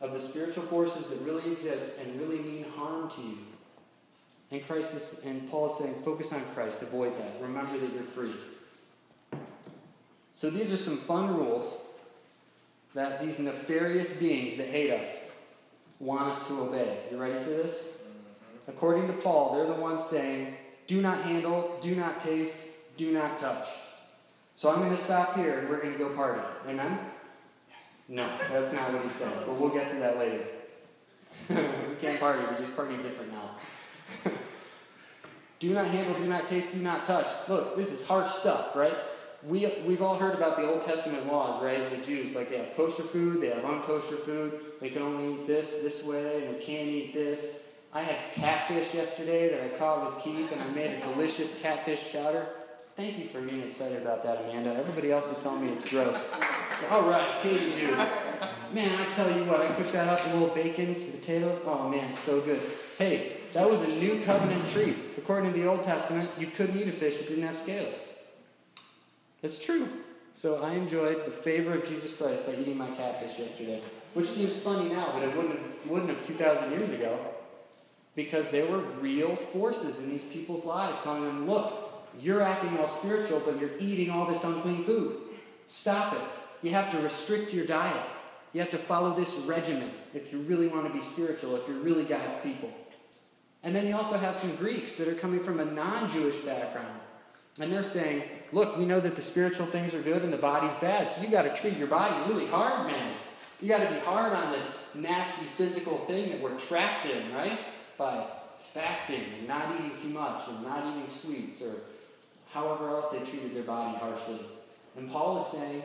of 0.00 0.12
the 0.12 0.18
spiritual 0.18 0.64
forces 0.64 1.06
that 1.08 1.20
really 1.20 1.52
exist 1.52 1.98
and 2.00 2.20
really 2.20 2.38
mean 2.38 2.64
harm 2.76 3.10
to 3.10 3.20
you. 3.20 3.38
And 4.50 4.66
Christ 4.66 4.94
is, 4.94 5.20
and 5.24 5.48
Paul 5.50 5.70
is 5.70 5.78
saying, 5.78 6.02
focus 6.04 6.32
on 6.32 6.42
Christ, 6.54 6.82
avoid 6.82 7.16
that. 7.18 7.40
Remember 7.40 7.78
that 7.78 7.92
you're 7.92 8.02
free. 8.02 8.34
So 10.34 10.50
these 10.50 10.72
are 10.72 10.76
some 10.76 10.96
fun 10.96 11.36
rules 11.36 11.72
that 12.94 13.24
these 13.24 13.38
nefarious 13.38 14.10
beings 14.14 14.56
that 14.56 14.66
hate 14.66 14.90
us 14.90 15.06
want 16.00 16.34
us 16.34 16.48
to 16.48 16.60
obey. 16.62 16.98
You 17.10 17.18
ready 17.18 17.44
for 17.44 17.50
this? 17.50 17.76
According 18.68 19.06
to 19.08 19.12
Paul, 19.14 19.54
they're 19.54 19.66
the 19.66 19.80
ones 19.80 20.04
saying, 20.04 20.54
do 20.86 21.00
not 21.00 21.22
handle, 21.22 21.78
do 21.80 21.94
not 21.94 22.22
taste, 22.22 22.54
do 22.96 23.12
not 23.12 23.40
touch. 23.40 23.66
So 24.56 24.70
I'm 24.70 24.80
going 24.80 24.94
to 24.94 25.02
stop 25.02 25.36
here 25.36 25.60
and 25.60 25.68
we're 25.68 25.80
going 25.80 25.92
to 25.92 25.98
go 25.98 26.10
party. 26.10 26.42
Amen? 26.68 26.98
Yes. 27.68 27.78
No, 28.08 28.28
that's 28.50 28.72
not 28.72 28.92
what 28.92 29.02
he 29.02 29.08
said, 29.08 29.32
but 29.46 29.54
we'll 29.54 29.70
get 29.70 29.90
to 29.90 29.96
that 29.96 30.18
later. 30.18 30.44
we 31.48 31.96
can't 32.00 32.20
party, 32.20 32.42
We're 32.42 32.58
just 32.58 32.76
party 32.76 32.96
different 32.98 33.32
now. 33.32 33.50
do 35.60 35.70
not 35.70 35.86
handle, 35.86 36.14
do 36.14 36.26
not 36.26 36.46
taste, 36.46 36.72
do 36.72 36.80
not 36.80 37.04
touch. 37.04 37.26
Look, 37.48 37.76
this 37.76 37.92
is 37.92 38.06
harsh 38.06 38.32
stuff, 38.32 38.76
right? 38.76 38.96
We, 39.42 39.72
we've 39.86 40.02
all 40.02 40.18
heard 40.18 40.34
about 40.34 40.56
the 40.56 40.68
Old 40.68 40.82
Testament 40.82 41.26
laws, 41.26 41.62
right? 41.62 41.88
The 41.88 42.04
Jews, 42.04 42.34
like 42.34 42.50
they 42.50 42.58
have 42.58 42.76
kosher 42.76 43.02
food, 43.02 43.40
they 43.40 43.48
have 43.48 43.62
unkosher 43.62 44.22
food, 44.24 44.60
they 44.80 44.90
can 44.90 45.02
only 45.02 45.34
eat 45.34 45.46
this 45.46 45.70
this 45.82 46.04
way, 46.04 46.44
and 46.44 46.54
they 46.54 46.60
can't 46.60 46.88
eat 46.88 47.14
this. 47.14 47.60
I 47.92 48.02
had 48.02 48.34
catfish 48.34 48.94
yesterday 48.94 49.50
that 49.50 49.64
I 49.64 49.76
caught 49.76 50.14
with 50.14 50.22
Keith, 50.22 50.52
and 50.52 50.60
I 50.60 50.68
made 50.68 50.92
a 50.92 51.00
delicious 51.00 51.60
catfish 51.60 52.12
chowder. 52.12 52.46
Thank 52.94 53.18
you 53.18 53.26
for 53.28 53.40
being 53.40 53.62
excited 53.62 54.00
about 54.02 54.22
that, 54.22 54.44
Amanda. 54.44 54.74
Everybody 54.74 55.10
else 55.10 55.26
is 55.26 55.38
telling 55.38 55.66
me 55.66 55.72
it's 55.72 55.88
gross. 55.90 56.28
All 56.88 57.02
right, 57.02 57.42
Katie, 57.42 57.72
dude. 57.72 57.96
Man, 58.72 59.00
I 59.00 59.10
tell 59.12 59.36
you 59.36 59.44
what, 59.44 59.60
I 59.60 59.72
cooked 59.74 59.92
that 59.92 60.08
up 60.08 60.24
with 60.24 60.34
little 60.34 60.54
bacon, 60.54 60.94
some 60.96 61.10
potatoes. 61.10 61.60
Oh 61.64 61.88
man, 61.88 62.14
so 62.14 62.40
good. 62.40 62.60
Hey, 62.96 63.38
that 63.54 63.68
was 63.68 63.80
a 63.82 63.88
new 63.96 64.22
covenant 64.24 64.68
treat. 64.70 64.96
According 65.18 65.52
to 65.52 65.58
the 65.58 65.66
Old 65.66 65.82
Testament, 65.82 66.30
you 66.38 66.46
couldn't 66.46 66.76
eat 66.76 66.86
a 66.86 66.92
fish 66.92 67.18
that 67.18 67.28
didn't 67.28 67.44
have 67.44 67.56
scales. 67.56 67.96
It's 69.42 69.58
true. 69.58 69.88
So 70.32 70.62
I 70.62 70.74
enjoyed 70.74 71.26
the 71.26 71.32
favor 71.32 71.74
of 71.74 71.84
Jesus 71.84 72.14
Christ 72.14 72.46
by 72.46 72.54
eating 72.54 72.76
my 72.76 72.90
catfish 72.92 73.36
yesterday, 73.36 73.82
which 74.14 74.28
seems 74.28 74.60
funny 74.60 74.88
now, 74.90 75.10
but 75.12 75.24
it 75.24 75.34
wouldn't 75.34 75.88
wouldn't 75.88 76.10
have 76.10 76.24
2,000 76.24 76.70
years 76.70 76.90
ago 76.90 77.18
because 78.14 78.48
there 78.48 78.66
were 78.66 78.78
real 78.78 79.36
forces 79.36 79.98
in 79.98 80.10
these 80.10 80.24
people's 80.24 80.64
lives 80.64 81.02
telling 81.02 81.24
them, 81.24 81.48
look, 81.48 82.08
you're 82.20 82.42
acting 82.42 82.76
all 82.78 82.88
spiritual, 82.88 83.40
but 83.40 83.60
you're 83.60 83.78
eating 83.78 84.10
all 84.10 84.26
this 84.26 84.44
unclean 84.44 84.84
food. 84.84 85.16
Stop 85.68 86.14
it. 86.14 86.22
You 86.62 86.72
have 86.72 86.90
to 86.90 86.98
restrict 86.98 87.54
your 87.54 87.66
diet. 87.66 88.04
You 88.52 88.60
have 88.60 88.70
to 88.70 88.78
follow 88.78 89.14
this 89.14 89.32
regimen 89.46 89.90
if 90.12 90.32
you 90.32 90.40
really 90.40 90.66
want 90.66 90.86
to 90.86 90.92
be 90.92 91.00
spiritual, 91.00 91.54
if 91.56 91.68
you're 91.68 91.78
really 91.78 92.04
God's 92.04 92.34
people. 92.42 92.70
And 93.62 93.74
then 93.76 93.86
you 93.86 93.94
also 93.94 94.16
have 94.16 94.34
some 94.34 94.54
Greeks 94.56 94.96
that 94.96 95.06
are 95.06 95.14
coming 95.14 95.40
from 95.40 95.60
a 95.60 95.64
non 95.64 96.10
Jewish 96.10 96.36
background. 96.38 97.00
And 97.58 97.72
they're 97.72 97.82
saying, 97.82 98.22
look, 98.52 98.76
we 98.76 98.86
know 98.86 99.00
that 99.00 99.16
the 99.16 99.22
spiritual 99.22 99.66
things 99.66 99.94
are 99.94 100.02
good 100.02 100.22
and 100.22 100.32
the 100.32 100.38
body's 100.38 100.74
bad, 100.80 101.10
so 101.10 101.20
you 101.22 101.28
got 101.28 101.42
to 101.42 101.54
treat 101.54 101.76
your 101.76 101.88
body 101.88 102.32
really 102.32 102.46
hard, 102.46 102.86
man. 102.86 103.14
You 103.60 103.68
got 103.68 103.86
to 103.86 103.94
be 103.94 104.00
hard 104.00 104.32
on 104.32 104.52
this 104.52 104.64
nasty 104.94 105.44
physical 105.56 105.98
thing 105.98 106.30
that 106.30 106.40
we're 106.40 106.58
trapped 106.58 107.06
in, 107.06 107.32
right? 107.34 107.58
By 108.00 108.24
fasting 108.72 109.20
and 109.38 109.46
not 109.46 109.74
eating 109.74 109.92
too 110.02 110.08
much 110.08 110.48
and 110.48 110.62
not 110.62 110.96
eating 110.96 111.10
sweets 111.10 111.60
or 111.60 111.74
however 112.50 112.88
else 112.88 113.10
they 113.12 113.18
treated 113.18 113.54
their 113.54 113.62
body 113.62 113.96
harshly. 113.98 114.40
And 114.96 115.08
Paul 115.10 115.42
is 115.42 115.52
saying, 115.52 115.82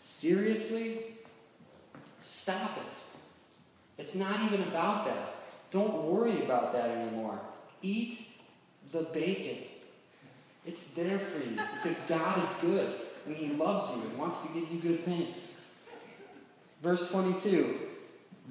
seriously? 0.00 1.02
Stop 2.18 2.78
it. 2.78 4.02
It's 4.02 4.14
not 4.14 4.42
even 4.44 4.62
about 4.68 5.04
that. 5.04 5.34
Don't 5.70 6.04
worry 6.04 6.44
about 6.44 6.72
that 6.72 6.88
anymore. 6.88 7.38
Eat 7.82 8.26
the 8.90 9.02
bacon. 9.02 9.64
It's 10.64 10.86
there 10.88 11.18
for 11.18 11.38
you 11.38 11.58
because 11.82 11.98
God 12.08 12.42
is 12.42 12.48
good 12.62 12.94
and 13.26 13.36
He 13.36 13.50
loves 13.50 13.94
you 13.94 14.02
and 14.02 14.18
wants 14.18 14.40
to 14.40 14.48
give 14.48 14.72
you 14.72 14.80
good 14.80 15.04
things. 15.04 15.52
Verse 16.82 17.10
22 17.10 17.80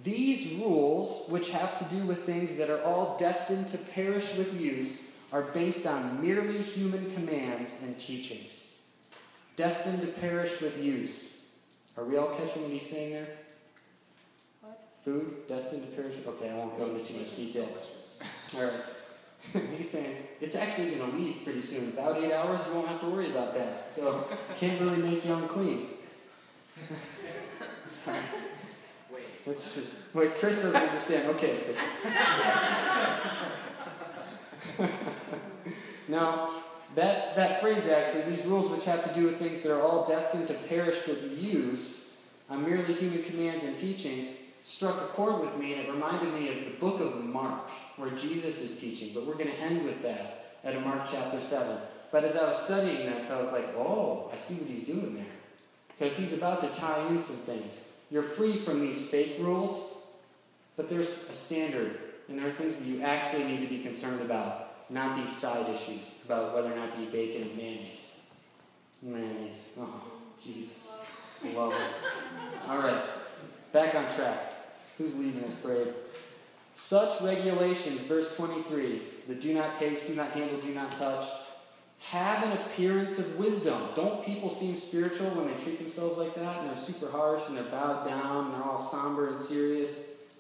These 0.02 0.60
rules, 0.60 1.30
which 1.30 1.50
have 1.52 1.78
to 1.78 1.96
do 1.96 2.04
with 2.06 2.26
things 2.26 2.56
that 2.56 2.70
are 2.70 2.82
all 2.84 3.16
destined 3.20 3.70
to 3.70 3.78
perish 3.78 4.34
with 4.36 4.60
use, 4.60 5.02
are 5.32 5.44
based 5.44 5.86
on 5.86 6.22
merely 6.22 6.58
human 6.62 7.14
commands 7.14 7.72
and 7.84 8.00
teachings. 8.00 8.68
Destined 9.56 10.02
to 10.02 10.08
perish 10.08 10.62
with 10.62 10.84
use. 10.84 11.46
Are 11.96 12.04
we 12.04 12.18
all 12.18 12.36
catching 12.36 12.64
what 12.64 12.72
he's 12.72 12.90
saying 12.90 13.12
there? 13.12 13.28
What? 14.62 14.80
Food 15.06 15.48
destined 15.48 15.84
to 15.84 15.96
perish? 15.96 16.16
Okay, 16.26 16.50
I 16.50 16.56
won't 16.56 16.78
go 16.78 16.88
into 16.88 17.06
too 17.06 17.20
much 17.20 17.36
detail. 17.36 17.68
All 18.56 18.64
right. 18.64 18.74
he's 19.78 19.90
saying 19.90 20.16
it's 20.42 20.56
actually 20.56 20.96
going 20.96 21.12
to 21.12 21.18
leave 21.18 21.44
pretty 21.44 21.62
soon. 21.62 21.90
About 21.90 22.18
eight 22.18 22.32
hours, 22.32 22.62
you 22.68 22.74
won't 22.74 22.88
have 22.88 23.02
to 23.02 23.08
worry 23.08 23.30
about 23.30 23.54
that. 23.56 23.92
So, 23.94 24.28
can't 24.58 24.82
really 24.82 24.98
make 24.98 25.26
you 25.26 25.34
unclean. 25.34 25.90
Sorry. 27.88 28.18
Wait, 29.46 30.34
Chris 30.40 30.62
doesn't 30.62 30.76
understand. 30.76 31.30
Okay, 31.32 31.58
Chris. 31.66 31.78
now, 36.08 36.64
that, 36.96 37.36
that 37.36 37.60
phrase 37.60 37.88
actually, 37.88 38.36
these 38.36 38.46
rules 38.46 38.72
which 38.72 38.86
have 38.86 39.04
to 39.04 39.14
do 39.20 39.26
with 39.26 39.38
things 39.40 39.62
that 39.62 39.74
are 39.74 39.82
all 39.82 40.08
destined 40.08 40.48
to 40.48 40.54
perish 40.54 41.06
with 41.08 41.38
use, 41.38 42.16
on 42.50 42.64
merely 42.64 42.94
human 42.94 43.24
commands 43.24 43.66
and 43.66 43.78
teachings, 43.78 44.30
struck 44.64 44.96
a 45.02 45.08
chord 45.08 45.42
with 45.42 45.58
me, 45.58 45.74
and 45.74 45.82
it 45.82 45.92
reminded 45.92 46.34
me 46.34 46.48
of 46.50 46.66
the 46.66 46.80
book 46.80 47.02
of 47.02 47.24
Mark, 47.24 47.70
where 47.98 48.12
Jesus 48.12 48.62
is 48.62 48.80
teaching. 48.80 49.12
But 49.14 49.26
we're 49.26 49.34
going 49.34 49.52
to 49.52 49.60
end 49.60 49.84
with 49.84 50.02
that 50.04 50.58
at 50.64 50.82
Mark 50.84 51.10
chapter 51.12 51.42
7. 51.42 51.78
But 52.12 52.24
as 52.24 52.38
I 52.38 52.48
was 52.48 52.64
studying 52.64 53.10
this, 53.10 53.30
I 53.30 53.42
was 53.42 53.52
like, 53.52 53.68
oh, 53.76 54.32
I 54.34 54.38
see 54.38 54.54
what 54.54 54.70
he's 54.70 54.86
doing 54.86 55.16
there. 55.16 55.26
Because 55.98 56.18
he's 56.18 56.34
about 56.34 56.62
to 56.62 56.80
tie 56.80 57.08
in 57.08 57.22
some 57.22 57.38
things. 57.38 57.86
You're 58.14 58.22
free 58.22 58.60
from 58.60 58.80
these 58.80 59.10
fake 59.10 59.38
rules, 59.40 59.92
but 60.78 60.88
there's 60.88 61.28
a 61.32 61.34
standard, 61.34 61.98
and 62.30 62.38
there 62.38 62.48
are 62.48 62.54
things 62.54 62.76
that 62.76 62.86
you 62.86 63.02
actually 63.02 63.44
need 63.44 63.62
to 63.62 63.68
be 63.68 63.80
concerned 63.80 64.22
about, 64.22 64.92
not 64.92 65.18
these 65.18 65.36
side 65.36 65.68
issues 65.76 66.02
about 66.24 66.54
whether 66.54 66.72
or 66.72 66.76
not 66.76 66.96
to 66.96 67.02
eat 67.02 67.12
bacon 67.12 67.42
and 67.42 67.58
mayonnaise. 67.58 68.06
Mayonnaise. 69.02 69.70
Oh, 69.80 70.04
Jesus. 70.44 70.90
Love 71.56 71.74
it. 71.74 72.70
All 72.70 72.78
right, 72.78 73.04
back 73.72 73.96
on 73.96 74.14
track. 74.14 74.54
Who's 75.00 75.16
leading 75.16 75.42
this 75.42 75.56
parade? 75.56 75.92
Such 76.76 77.20
regulations, 77.20 78.00
verse 78.02 78.36
23, 78.36 79.02
the 79.28 79.34
do 79.34 79.56
not 79.56 79.80
taste, 79.80 80.06
do 80.06 80.14
not 80.14 80.30
handle, 80.34 80.62
do 80.62 80.72
not 80.72 80.92
touch, 80.92 81.28
have 82.10 82.44
an 82.44 82.52
appearance 82.54 83.18
of 83.18 83.38
wisdom. 83.38 83.82
Don't 83.96 84.26
people 84.26 84.50
seem 84.50 84.78
spiritual 84.78 85.30
when 85.32 85.48
they 85.48 85.64
treat 85.64 85.80
themselves 85.80 86.18
like 86.18 86.36
that 86.36 86.60
and 86.60 86.70
they're 86.70 86.78
super 86.78 87.10
harsh 87.10 87.42
and 87.48 87.58
they're 87.58 87.64
bowed 87.64 88.06
down 88.06 88.46
and 88.46 88.54
they're 88.54 88.64
all 88.64 88.82
somber 88.90 89.30
and 89.30 89.38
serious? 89.38 89.96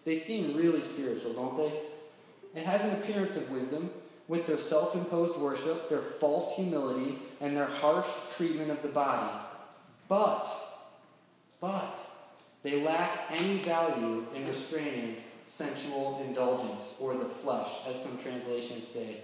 They 0.05 0.15
seem 0.15 0.57
really 0.57 0.81
spiritual, 0.81 1.33
don't 1.33 1.57
they? 1.57 2.59
It 2.59 2.65
has 2.65 2.81
an 2.81 2.91
appearance 2.91 3.35
of 3.35 3.49
wisdom 3.49 3.89
with 4.27 4.45
their 4.45 4.57
self 4.57 4.95
imposed 4.95 5.37
worship, 5.39 5.89
their 5.89 6.01
false 6.01 6.55
humility, 6.55 7.19
and 7.41 7.55
their 7.55 7.65
harsh 7.65 8.07
treatment 8.35 8.69
of 8.69 8.81
the 8.81 8.89
body. 8.89 9.31
But, 10.07 10.47
but, 11.59 11.97
they 12.61 12.81
lack 12.81 13.25
any 13.31 13.57
value 13.59 14.25
in 14.35 14.47
restraining 14.47 15.17
sensual 15.45 16.23
indulgence 16.25 16.95
or 16.99 17.15
the 17.15 17.25
flesh, 17.25 17.69
as 17.87 18.01
some 18.01 18.17
translations 18.19 18.87
say. 18.87 19.17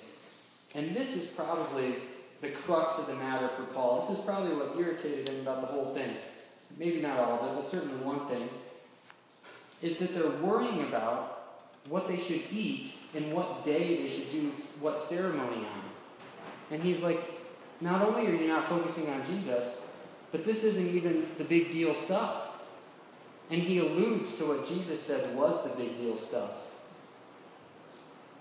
And 0.75 0.95
this 0.95 1.15
is 1.15 1.27
probably 1.27 1.95
the 2.41 2.49
crux 2.49 2.97
of 2.97 3.07
the 3.07 3.15
matter 3.15 3.49
for 3.49 3.63
Paul. 3.63 4.01
This 4.01 4.17
is 4.17 4.25
probably 4.25 4.55
what 4.55 4.77
irritated 4.77 5.29
him 5.29 5.41
about 5.41 5.61
the 5.61 5.67
whole 5.67 5.93
thing. 5.93 6.15
Maybe 6.77 7.01
not 7.01 7.17
all 7.19 7.39
of 7.39 7.51
it, 7.51 7.55
but 7.55 7.65
certainly 7.65 7.97
one 8.03 8.27
thing. 8.27 8.49
Is 9.81 9.97
that 9.97 10.13
they're 10.13 10.29
worrying 10.29 10.83
about 10.87 11.39
what 11.87 12.07
they 12.07 12.17
should 12.17 12.41
eat 12.51 12.93
and 13.15 13.33
what 13.33 13.65
day 13.65 14.03
they 14.03 14.09
should 14.09 14.31
do 14.31 14.51
what 14.79 15.01
ceremony 15.01 15.57
on. 15.57 15.83
And 16.71 16.83
he's 16.83 17.01
like, 17.01 17.19
not 17.81 18.01
only 18.01 18.27
are 18.27 18.35
you 18.35 18.47
not 18.47 18.67
focusing 18.67 19.09
on 19.09 19.25
Jesus, 19.25 19.81
but 20.31 20.45
this 20.45 20.63
isn't 20.63 20.95
even 20.95 21.27
the 21.37 21.43
big 21.43 21.71
deal 21.71 21.93
stuff. 21.93 22.43
And 23.49 23.61
he 23.61 23.79
alludes 23.79 24.35
to 24.35 24.45
what 24.45 24.67
Jesus 24.67 25.01
said 25.01 25.35
was 25.35 25.63
the 25.63 25.75
big 25.75 25.97
deal 25.97 26.17
stuff. 26.17 26.51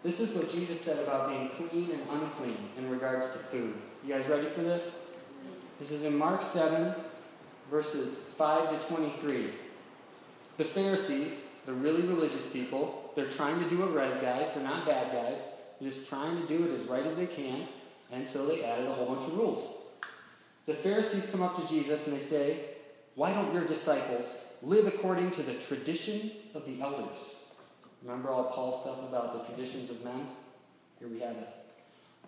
This 0.02 0.20
is 0.20 0.32
what 0.32 0.52
Jesus 0.52 0.80
said 0.80 1.02
about 1.02 1.28
being 1.28 1.50
clean 1.50 1.90
and 1.90 2.02
unclean 2.10 2.56
in 2.76 2.88
regards 2.88 3.32
to 3.32 3.38
food. 3.38 3.74
You 4.04 4.14
guys 4.14 4.28
ready 4.28 4.48
for 4.48 4.62
this? 4.62 5.02
This 5.80 5.90
is 5.90 6.04
in 6.04 6.16
Mark 6.16 6.42
7, 6.42 6.94
verses 7.68 8.16
5 8.36 8.70
to 8.70 8.86
23. 8.86 9.50
The 10.56 10.64
Pharisees, 10.64 11.32
the 11.66 11.72
really 11.72 12.02
religious 12.02 12.46
people, 12.46 13.12
they're 13.16 13.28
trying 13.28 13.60
to 13.62 13.68
do 13.68 13.82
it 13.82 13.86
right, 13.88 14.20
guys. 14.22 14.48
They're 14.54 14.62
not 14.62 14.86
bad 14.86 15.12
guys. 15.12 15.38
They're 15.80 15.90
just 15.90 16.08
trying 16.08 16.40
to 16.40 16.46
do 16.46 16.64
it 16.64 16.80
as 16.80 16.86
right 16.86 17.04
as 17.04 17.16
they 17.16 17.26
can, 17.26 17.66
and 18.12 18.26
so 18.28 18.46
they 18.46 18.64
added 18.64 18.86
a 18.86 18.92
whole 18.92 19.14
bunch 19.14 19.26
of 19.26 19.36
rules. 19.36 19.82
The 20.66 20.74
Pharisees 20.74 21.30
come 21.30 21.42
up 21.42 21.56
to 21.56 21.66
Jesus 21.68 22.06
and 22.06 22.16
they 22.16 22.22
say, 22.22 22.60
Why 23.16 23.32
don't 23.32 23.52
your 23.52 23.64
disciples 23.64 24.38
live 24.62 24.86
according 24.86 25.32
to 25.32 25.42
the 25.42 25.54
tradition 25.54 26.30
of 26.54 26.66
the 26.66 26.80
elders? 26.80 27.16
Remember 28.02 28.30
all 28.30 28.44
Paul's 28.44 28.82
stuff 28.82 28.98
about 29.00 29.32
the 29.32 29.52
traditions 29.52 29.90
of 29.90 30.04
men? 30.04 30.26
Here 30.98 31.08
we 31.08 31.20
have 31.20 31.36
it. 31.36 31.48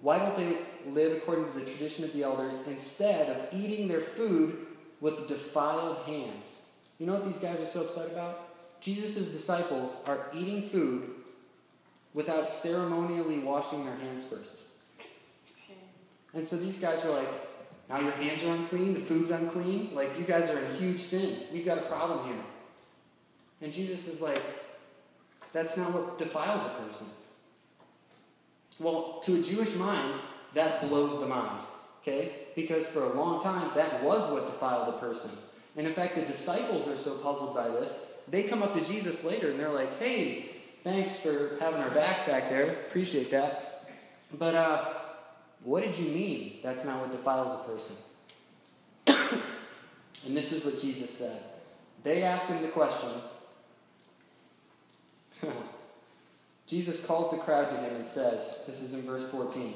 Why 0.01 0.19
don't 0.19 0.37
they 0.37 0.59
live 0.91 1.17
according 1.17 1.53
to 1.53 1.59
the 1.59 1.65
tradition 1.65 2.05
of 2.05 2.13
the 2.13 2.23
elders 2.23 2.55
instead 2.67 3.29
of 3.29 3.61
eating 3.61 3.87
their 3.87 4.01
food 4.01 4.67
with 5.01 5.29
defiled 5.29 5.99
hands? 6.07 6.47
You 6.99 7.07
know 7.07 7.15
what 7.15 7.25
these 7.25 7.39
guys 7.39 7.61
are 7.61 7.67
so 7.67 7.83
upset 7.83 8.11
about? 8.11 8.49
Jesus' 8.81 9.29
disciples 9.29 9.97
are 10.07 10.27
eating 10.35 10.71
food 10.71 11.11
without 12.15 12.51
ceremonially 12.51 13.39
washing 13.39 13.85
their 13.85 13.97
hands 13.97 14.25
first. 14.25 14.57
And 16.33 16.47
so 16.47 16.57
these 16.57 16.79
guys 16.79 17.05
are 17.05 17.11
like, 17.11 17.29
now 17.89 18.01
your 18.01 18.13
hands 18.13 18.43
are 18.45 18.55
unclean, 18.55 18.95
the 18.95 19.01
food's 19.01 19.31
unclean. 19.31 19.91
Like, 19.95 20.17
you 20.19 20.25
guys 20.25 20.49
are 20.49 20.59
in 20.59 20.77
huge 20.77 21.01
sin. 21.01 21.37
We've 21.53 21.65
got 21.65 21.79
a 21.79 21.83
problem 21.83 22.27
here. 22.27 22.43
And 23.63 23.73
Jesus 23.73 24.07
is 24.07 24.21
like, 24.21 24.41
that's 25.53 25.77
not 25.77 25.93
what 25.93 26.19
defiles 26.19 26.65
a 26.65 26.83
person. 26.83 27.07
Well, 28.79 29.21
to 29.25 29.41
a 29.41 29.43
Jewish 29.43 29.75
mind, 29.75 30.21
that 30.55 30.89
blows 30.89 31.21
the 31.21 31.27
mind. 31.27 31.65
Okay? 32.03 32.33
Because 32.55 32.87
for 32.87 33.05
a 33.05 33.15
long 33.15 33.43
time, 33.43 33.71
that 33.75 34.03
was 34.03 34.33
what 34.33 34.47
defiled 34.47 34.95
a 34.95 34.99
person. 34.99 35.31
And 35.77 35.87
in 35.87 35.95
fact, 35.95 36.17
the 36.17 36.23
disciples 36.23 36.89
are 36.89 36.97
so 36.97 37.15
puzzled 37.19 37.55
by 37.55 37.69
this, 37.69 37.93
they 38.29 38.45
come 38.45 38.63
up 38.63 38.75
to 38.75 38.85
Jesus 38.85 39.25
later 39.25 39.51
and 39.51 39.59
they're 39.59 39.73
like, 39.73 39.99
hey, 39.99 40.51
thanks 40.83 41.19
for 41.19 41.57
having 41.61 41.81
our 41.81 41.91
back 41.91 42.27
back 42.27 42.49
there. 42.49 42.71
Appreciate 42.71 43.31
that. 43.31 43.91
But 44.39 44.55
uh, 44.55 44.95
what 45.65 45.83
did 45.83 45.97
you 45.97 46.11
mean 46.11 46.59
that's 46.63 46.85
not 46.85 47.01
what 47.01 47.11
defiles 47.11 47.61
a 47.61 47.71
person? 47.71 47.97
and 50.27 50.37
this 50.37 50.53
is 50.53 50.65
what 50.65 50.81
Jesus 50.81 51.11
said. 51.11 51.43
They 52.03 52.23
asked 52.23 52.47
him 52.47 52.63
the 52.63 52.69
question. 52.69 53.11
Jesus 56.67 57.05
calls 57.05 57.31
the 57.31 57.39
crowd 57.39 57.71
to 57.71 57.77
him 57.77 57.97
and 57.97 58.07
says, 58.07 58.61
This 58.67 58.83
is 58.83 58.95
in 58.95 59.03
verse 59.03 59.29
14. 59.31 59.75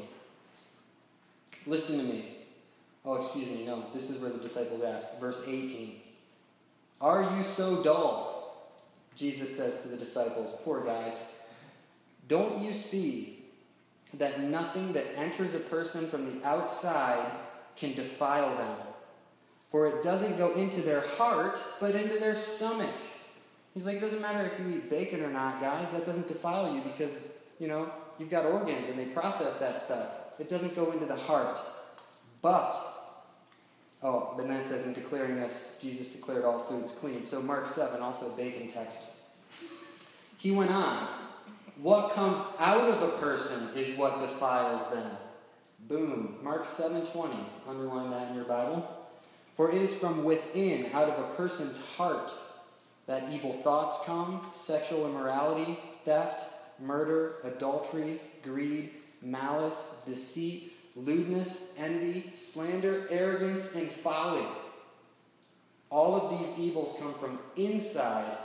Listen 1.66 1.98
to 1.98 2.04
me. 2.04 2.36
Oh, 3.04 3.16
excuse 3.16 3.48
me, 3.48 3.66
no, 3.66 3.84
this 3.92 4.10
is 4.10 4.20
where 4.20 4.30
the 4.30 4.38
disciples 4.38 4.82
ask. 4.82 5.18
Verse 5.18 5.42
18. 5.46 6.00
Are 7.00 7.36
you 7.36 7.44
so 7.44 7.82
dull? 7.82 8.70
Jesus 9.16 9.56
says 9.56 9.82
to 9.82 9.88
the 9.88 9.96
disciples, 9.96 10.54
Poor 10.64 10.84
guys. 10.84 11.14
Don't 12.28 12.64
you 12.64 12.72
see 12.72 13.44
that 14.14 14.40
nothing 14.40 14.92
that 14.92 15.06
enters 15.16 15.54
a 15.54 15.60
person 15.60 16.08
from 16.08 16.26
the 16.26 16.46
outside 16.46 17.30
can 17.76 17.94
defile 17.94 18.56
them? 18.56 18.76
For 19.70 19.88
it 19.88 20.02
doesn't 20.02 20.38
go 20.38 20.54
into 20.54 20.80
their 20.80 21.00
heart, 21.00 21.58
but 21.80 21.94
into 21.94 22.18
their 22.18 22.36
stomach. 22.36 22.94
He's 23.74 23.86
like, 23.86 23.96
it 23.96 24.00
doesn't 24.00 24.22
matter 24.22 24.48
if 24.48 24.60
you 24.60 24.76
eat 24.76 24.88
bacon 24.88 25.22
or 25.22 25.30
not, 25.30 25.60
guys. 25.60 25.90
That 25.92 26.06
doesn't 26.06 26.28
defile 26.28 26.74
you 26.74 26.80
because, 26.82 27.10
you 27.58 27.66
know, 27.66 27.90
you've 28.18 28.30
got 28.30 28.46
organs 28.46 28.88
and 28.88 28.98
they 28.98 29.06
process 29.06 29.56
that 29.56 29.82
stuff. 29.82 30.08
It 30.38 30.48
doesn't 30.48 30.76
go 30.76 30.92
into 30.92 31.06
the 31.06 31.16
heart. 31.16 31.58
But, 32.40 32.72
oh, 34.02 34.34
but 34.36 34.46
then 34.46 34.56
it 34.56 34.66
says 34.66 34.86
in 34.86 34.92
declaring 34.92 35.36
this, 35.36 35.72
Jesus 35.80 36.10
declared 36.10 36.44
all 36.44 36.64
foods 36.64 36.92
clean. 36.92 37.24
So 37.24 37.42
Mark 37.42 37.66
7, 37.66 38.00
also 38.00 38.30
bacon 38.30 38.70
text. 38.70 38.98
He 40.38 40.52
went 40.52 40.70
on, 40.70 41.08
what 41.80 42.12
comes 42.12 42.38
out 42.60 42.88
of 42.88 43.02
a 43.02 43.18
person 43.18 43.70
is 43.76 43.96
what 43.98 44.20
defiles 44.20 44.88
them. 44.90 45.10
Boom. 45.88 46.36
Mark 46.42 46.66
7:20. 46.66 47.34
Underline 47.68 48.10
that 48.10 48.28
in 48.30 48.36
your 48.36 48.44
Bible. 48.44 48.88
For 49.56 49.70
it 49.70 49.82
is 49.82 49.94
from 49.94 50.24
within, 50.24 50.92
out 50.92 51.08
of 51.08 51.18
a 51.18 51.34
person's 51.34 51.78
heart, 51.96 52.32
that 53.06 53.30
evil 53.32 53.52
thoughts 53.62 53.98
come, 54.04 54.46
sexual 54.56 55.06
immorality, 55.06 55.78
theft, 56.04 56.44
murder, 56.80 57.36
adultery, 57.44 58.20
greed, 58.42 58.90
malice, 59.22 59.96
deceit, 60.06 60.72
lewdness, 60.96 61.72
envy, 61.76 62.30
slander, 62.34 63.06
arrogance, 63.10 63.74
and 63.74 63.90
folly. 63.90 64.46
All 65.90 66.14
of 66.14 66.38
these 66.38 66.58
evils 66.58 66.96
come 66.98 67.14
from 67.14 67.38
inside 67.56 68.38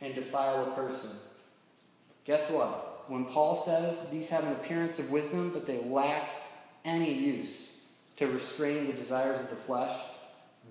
and 0.00 0.14
defile 0.14 0.64
a 0.64 0.70
person. 0.74 1.10
Guess 2.24 2.50
what? 2.50 3.04
When 3.08 3.24
Paul 3.24 3.56
says 3.56 4.08
these 4.10 4.28
have 4.28 4.44
an 4.44 4.52
appearance 4.52 4.98
of 4.98 5.10
wisdom, 5.10 5.50
but 5.50 5.66
they 5.66 5.80
lack 5.84 6.28
any 6.84 7.12
use 7.12 7.70
to 8.16 8.26
restrain 8.26 8.86
the 8.86 8.92
desires 8.92 9.40
of 9.40 9.50
the 9.50 9.56
flesh, 9.56 9.96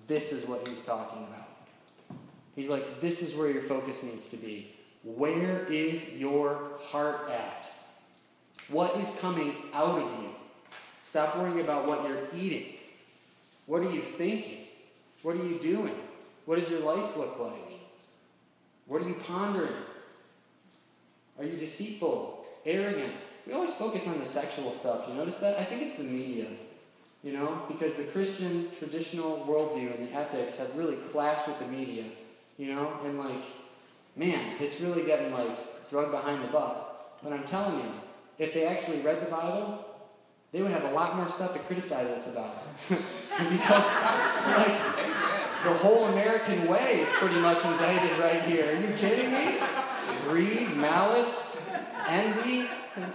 this 0.06 0.32
is 0.32 0.46
what 0.46 0.66
he's 0.68 0.84
talking 0.84 1.24
about. 1.24 1.45
He's 2.56 2.68
like, 2.68 3.00
this 3.00 3.22
is 3.22 3.36
where 3.36 3.50
your 3.50 3.62
focus 3.62 4.02
needs 4.02 4.28
to 4.28 4.36
be. 4.36 4.72
Where 5.04 5.66
is 5.66 6.14
your 6.14 6.70
heart 6.82 7.30
at? 7.30 7.70
What 8.68 8.96
is 8.96 9.14
coming 9.20 9.54
out 9.72 10.00
of 10.00 10.22
you? 10.22 10.30
Stop 11.04 11.36
worrying 11.38 11.60
about 11.60 11.86
what 11.86 12.08
you're 12.08 12.26
eating. 12.34 12.74
What 13.66 13.82
are 13.82 13.90
you 13.92 14.02
thinking? 14.02 14.66
What 15.22 15.36
are 15.36 15.44
you 15.44 15.58
doing? 15.60 15.94
What 16.46 16.58
does 16.58 16.70
your 16.70 16.80
life 16.80 17.16
look 17.16 17.38
like? 17.38 17.52
What 18.86 19.02
are 19.02 19.08
you 19.08 19.16
pondering? 19.26 19.74
Are 21.38 21.44
you 21.44 21.56
deceitful, 21.56 22.46
arrogant? 22.64 23.12
We 23.46 23.52
always 23.52 23.74
focus 23.74 24.06
on 24.06 24.18
the 24.18 24.26
sexual 24.26 24.72
stuff. 24.72 25.04
You 25.08 25.14
notice 25.14 25.38
that? 25.38 25.58
I 25.58 25.64
think 25.64 25.82
it's 25.82 25.96
the 25.96 26.04
media. 26.04 26.46
You 27.22 27.32
know, 27.32 27.62
because 27.68 27.94
the 27.96 28.04
Christian 28.04 28.70
traditional 28.78 29.44
worldview 29.48 29.96
and 29.96 30.08
the 30.08 30.12
ethics 30.12 30.56
have 30.56 30.74
really 30.76 30.96
clashed 31.12 31.48
with 31.48 31.58
the 31.58 31.66
media. 31.66 32.04
You 32.58 32.74
know, 32.74 32.98
and 33.04 33.18
like, 33.18 33.44
man, 34.16 34.56
it's 34.60 34.80
really 34.80 35.04
getting 35.04 35.32
like 35.32 35.88
drug 35.90 36.10
behind 36.10 36.42
the 36.44 36.48
bus. 36.48 36.76
But 37.22 37.32
I'm 37.32 37.44
telling 37.44 37.78
you, 37.78 37.90
if 38.38 38.54
they 38.54 38.66
actually 38.66 39.00
read 39.00 39.20
the 39.20 39.30
Bible, 39.30 39.84
they 40.52 40.62
would 40.62 40.70
have 40.70 40.84
a 40.84 40.92
lot 40.92 41.16
more 41.16 41.28
stuff 41.28 41.52
to 41.54 41.58
criticize 41.60 42.06
us 42.06 42.32
about. 42.32 42.54
because, 42.88 43.84
like, 44.46 44.96
the 45.64 45.74
whole 45.74 46.06
American 46.06 46.68
way 46.68 47.00
is 47.00 47.08
pretty 47.10 47.40
much 47.40 47.64
indicted 47.64 48.18
right 48.18 48.42
here. 48.42 48.70
Are 48.70 48.80
you 48.80 48.94
kidding 48.96 49.32
me? 49.32 49.58
Greed, 50.24 50.76
malice, 50.76 51.56
envy. 52.06 52.68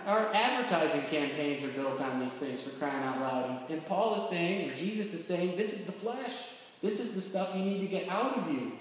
Our 0.05 0.29
advertising 0.33 1.01
campaigns 1.09 1.63
are 1.63 1.69
built 1.69 1.99
on 2.01 2.19
these 2.19 2.33
things 2.33 2.61
for 2.61 2.71
crying 2.71 3.03
out 3.03 3.21
loud. 3.21 3.69
And 3.69 3.83
Paul 3.85 4.21
is 4.21 4.29
saying, 4.29 4.69
and 4.69 4.77
Jesus 4.77 5.13
is 5.13 5.23
saying, 5.23 5.55
this 5.55 5.73
is 5.73 5.85
the 5.85 5.91
flesh. 5.91 6.33
This 6.81 6.99
is 6.99 7.15
the 7.15 7.21
stuff 7.21 7.55
you 7.55 7.63
need 7.63 7.79
to 7.79 7.87
get 7.87 8.09
out 8.09 8.37
of 8.37 8.51
you. 8.51 8.73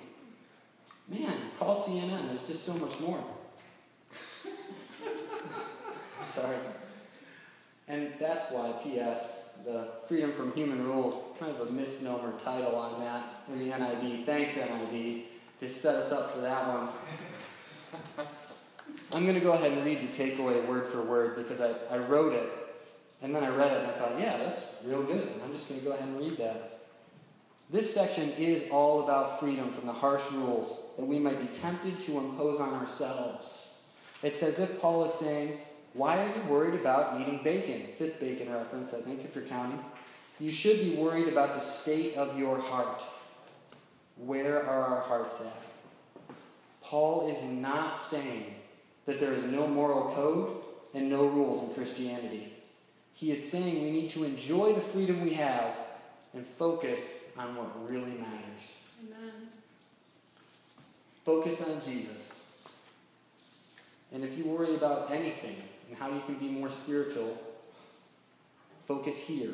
Man, 1.11 1.35
call 1.59 1.75
CNN. 1.75 2.29
There's 2.29 2.47
just 2.47 2.65
so 2.65 2.73
much 2.75 3.01
more. 3.01 3.23
Sorry. 6.23 6.57
And 7.89 8.13
that's 8.21 8.53
why, 8.53 8.73
P.S., 8.85 9.47
the 9.65 9.89
Freedom 10.07 10.33
from 10.33 10.53
Human 10.53 10.85
Rules, 10.85 11.37
kind 11.39 11.55
of 11.55 11.69
a 11.69 11.71
misnomer 11.73 12.33
title 12.45 12.77
on 12.77 13.01
that 13.01 13.43
in 13.53 13.59
the 13.59 13.75
NIV. 13.75 14.25
Thanks, 14.25 14.55
NIV, 14.55 15.25
Just 15.59 15.83
set 15.83 15.97
us 15.97 16.13
up 16.13 16.33
for 16.33 16.41
that 16.43 16.69
one. 16.69 16.89
I'm 19.13 19.25
going 19.25 19.35
to 19.35 19.41
go 19.41 19.53
ahead 19.53 19.73
and 19.73 19.85
read 19.85 20.01
the 20.01 20.17
takeaway 20.17 20.65
word 20.67 20.87
for 20.93 21.03
word 21.03 21.37
because 21.37 21.61
I, 21.61 21.75
I 21.93 21.99
wrote 21.99 22.33
it 22.33 22.49
and 23.23 23.35
then 23.35 23.43
I 23.45 23.49
read 23.49 23.73
it 23.73 23.79
and 23.79 23.89
I 23.89 23.99
thought, 23.99 24.19
yeah, 24.19 24.39
that's 24.39 24.61
real 24.85 25.03
good. 25.03 25.29
I'm 25.45 25.53
just 25.53 25.69
going 25.69 25.81
to 25.81 25.87
go 25.87 25.93
ahead 25.93 26.07
and 26.07 26.19
read 26.19 26.39
that. 26.39 26.80
This 27.73 27.95
section 27.95 28.31
is 28.31 28.69
all 28.73 29.05
about 29.05 29.39
freedom 29.39 29.73
from 29.73 29.87
the 29.87 29.93
harsh 29.93 30.25
rules 30.33 30.77
that 30.97 31.05
we 31.05 31.21
might 31.21 31.41
be 31.41 31.57
tempted 31.59 32.01
to 32.01 32.19
impose 32.19 32.59
on 32.59 32.75
ourselves. 32.75 33.69
It's 34.25 34.43
as 34.43 34.59
if 34.59 34.81
Paul 34.81 35.05
is 35.05 35.15
saying, 35.15 35.57
why 35.93 36.19
are 36.19 36.35
you 36.35 36.43
worried 36.49 36.75
about 36.75 37.21
eating 37.21 37.41
bacon? 37.45 37.87
Fifth 37.97 38.19
bacon 38.19 38.53
reference, 38.53 38.93
I 38.93 39.01
think, 39.01 39.25
if 39.25 39.37
you're 39.37 39.45
counting. 39.45 39.79
You 40.41 40.51
should 40.51 40.81
be 40.81 40.97
worried 40.97 41.29
about 41.29 41.55
the 41.55 41.61
state 41.61 42.17
of 42.17 42.37
your 42.37 42.61
heart. 42.61 43.03
Where 44.17 44.67
are 44.67 44.87
our 44.87 45.03
hearts 45.03 45.37
at? 45.41 46.35
Paul 46.83 47.31
is 47.31 47.41
not 47.53 47.97
saying 47.97 48.47
that 49.07 49.21
there 49.21 49.33
is 49.33 49.45
no 49.45 49.69
moral 49.69 50.13
code 50.17 50.57
and 50.93 51.09
no 51.09 51.25
rules 51.25 51.69
in 51.69 51.75
Christianity. 51.75 52.53
He 53.15 53.31
is 53.31 53.49
saying 53.49 53.81
we 53.81 53.93
need 53.93 54.11
to 54.13 54.25
enjoy 54.25 54.73
the 54.73 54.81
freedom 54.81 55.21
we 55.21 55.35
have 55.35 55.73
and 56.35 56.47
focus 56.59 57.01
on 57.39 57.57
what 57.57 57.91
really 57.91 58.13
matters. 58.13 58.63
Amen. 59.03 59.33
Focus 61.25 61.61
on 61.63 61.81
Jesus. 61.85 62.77
And 64.13 64.25
if 64.25 64.37
you 64.37 64.45
worry 64.45 64.75
about 64.75 65.11
anything 65.11 65.57
and 65.89 65.99
how 65.99 66.09
you 66.11 66.21
can 66.21 66.35
be 66.35 66.49
more 66.49 66.71
spiritual, 66.71 67.39
focus 68.87 69.19
here. 69.19 69.53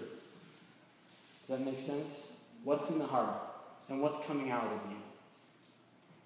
Does 1.46 1.58
that 1.58 1.64
make 1.64 1.78
sense? 1.78 2.32
What's 2.64 2.90
in 2.90 2.98
the 2.98 3.06
heart 3.06 3.34
and 3.88 4.00
what's 4.00 4.24
coming 4.26 4.50
out 4.50 4.64
of 4.64 4.90
you? 4.90 4.96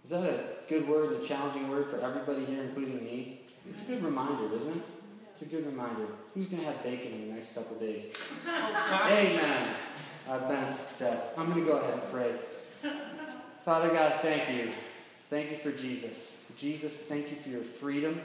Is 0.04 0.10
that 0.10 0.24
a 0.24 0.44
good 0.68 0.88
word, 0.88 1.12
a 1.12 1.24
challenging 1.24 1.68
word 1.68 1.90
for 1.90 2.00
everybody 2.00 2.44
here, 2.46 2.62
including 2.62 3.04
me? 3.04 3.40
It's 3.68 3.82
a 3.82 3.86
good 3.86 4.02
reminder, 4.02 4.54
isn't 4.54 4.76
it? 4.76 4.82
It's 5.32 5.42
a 5.42 5.44
good 5.44 5.66
reminder. 5.66 6.06
Who's 6.34 6.46
going 6.46 6.62
to 6.62 6.68
have 6.68 6.82
bacon 6.82 7.12
in 7.12 7.28
the 7.28 7.34
next 7.34 7.54
couple 7.54 7.76
of 7.76 7.80
days? 7.80 8.12
Amen. 8.48 9.74
I've 10.30 10.46
been 10.46 10.62
a 10.62 10.72
success. 10.72 11.32
I'm 11.36 11.50
going 11.50 11.64
to 11.64 11.72
go 11.72 11.76
ahead 11.76 11.92
and 11.92 12.02
pray. 12.08 12.34
Father 13.64 13.88
God, 13.88 14.20
thank 14.22 14.48
you. 14.56 14.70
Thank 15.28 15.50
you 15.50 15.56
for 15.56 15.72
Jesus. 15.72 16.36
Jesus, 16.56 16.92
thank 16.92 17.30
you 17.30 17.36
for 17.42 17.48
your 17.48 17.64
freedom. 17.64 18.20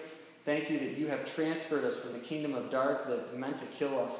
Thank 0.45 0.69
you 0.69 0.77
that 0.77 0.99
you 0.99 1.07
have 1.07 1.25
transferred 1.33 1.83
us 1.83 1.97
from 1.97 2.13
the 2.13 2.19
kingdom 2.19 2.53
of 2.53 2.69
dark 2.69 3.07
that 3.07 3.35
meant 3.35 3.57
to 3.57 3.65
kill 3.65 3.99
us, 3.99 4.13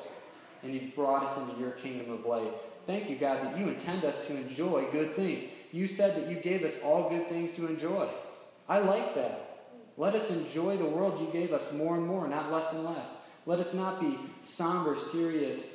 and 0.64 0.74
you've 0.74 0.96
brought 0.96 1.26
us 1.28 1.38
into 1.38 1.60
your 1.60 1.72
kingdom 1.72 2.12
of 2.12 2.26
light. 2.26 2.52
Thank 2.88 3.08
you, 3.08 3.18
God, 3.18 3.44
that 3.44 3.56
you 3.56 3.68
intend 3.68 4.04
us 4.04 4.26
to 4.26 4.36
enjoy 4.36 4.88
good 4.92 5.16
things. 5.16 5.44
You 5.72 5.86
said 5.86 6.16
that 6.16 6.28
you 6.28 6.38
gave 6.38 6.64
us 6.64 6.82
all 6.84 7.08
good 7.08 7.30
things 7.30 7.56
to 7.58 7.68
enjoy. 7.68 8.10
I 8.68 8.80
like 8.80 9.14
that. 9.14 9.60
Let 9.96 10.16
us 10.16 10.32
enjoy 10.32 10.78
the 10.78 10.86
world 10.86 11.20
you 11.20 11.28
gave 11.32 11.54
us 11.54 11.72
more 11.72 11.98
and 11.98 12.08
more, 12.08 12.28
not 12.28 12.52
less 12.52 12.74
and 12.74 12.84
less. 12.84 13.08
Let 13.46 13.60
us 13.60 13.76
not 13.76 14.02
be 14.02 14.18
somber, 14.44 14.98
serious, 14.98 15.75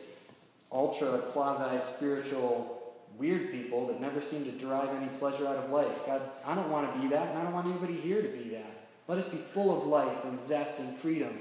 ultra 0.72 1.18
quasi 1.18 1.80
spiritual 1.84 2.94
weird 3.18 3.50
people 3.50 3.86
that 3.86 4.00
never 4.00 4.20
seem 4.20 4.44
to 4.44 4.52
derive 4.52 4.88
any 4.96 5.08
pleasure 5.18 5.46
out 5.46 5.56
of 5.56 5.70
life. 5.70 6.06
God, 6.06 6.22
I 6.46 6.54
don't 6.54 6.70
want 6.70 6.92
to 6.92 7.00
be 7.00 7.08
that, 7.08 7.28
and 7.28 7.38
I 7.38 7.42
don't 7.44 7.52
want 7.52 7.66
anybody 7.66 7.94
here 7.94 8.22
to 8.22 8.28
be 8.28 8.50
that. 8.50 8.88
Let 9.08 9.18
us 9.18 9.26
be 9.26 9.38
full 9.52 9.76
of 9.76 9.86
life 9.86 10.24
and 10.24 10.42
zest 10.42 10.78
and 10.78 10.96
freedom. 10.98 11.38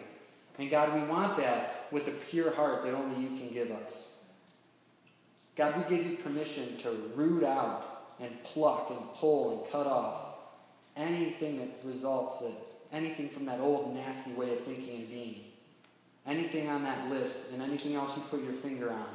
And 0.58 0.70
God, 0.70 0.94
we 0.94 1.08
want 1.08 1.38
that 1.38 1.88
with 1.92 2.08
a 2.08 2.12
pure 2.12 2.54
heart 2.54 2.84
that 2.84 2.94
only 2.94 3.22
you 3.22 3.30
can 3.38 3.50
give 3.50 3.72
us. 3.72 4.10
God, 5.56 5.78
we 5.78 5.96
give 5.96 6.06
you 6.06 6.18
permission 6.18 6.78
to 6.84 7.12
root 7.16 7.44
out 7.44 8.14
and 8.20 8.44
pluck 8.44 8.90
and 8.90 9.00
pull 9.16 9.62
and 9.62 9.72
cut 9.72 9.88
off 9.88 10.26
anything 10.98 11.60
that 11.60 11.70
results 11.84 12.40
that 12.40 12.54
anything 12.92 13.30
from 13.30 13.46
that 13.46 13.60
old 13.60 13.94
nasty 13.96 14.32
way 14.32 14.52
of 14.52 14.64
thinking 14.66 15.02
and 15.02 15.10
being. 15.10 15.42
Anything 16.26 16.68
on 16.68 16.84
that 16.84 17.10
list 17.10 17.52
and 17.52 17.62
anything 17.62 17.96
else 17.96 18.16
you 18.16 18.24
put 18.24 18.44
your 18.44 18.54
finger 18.54 18.92
on. 18.92 19.08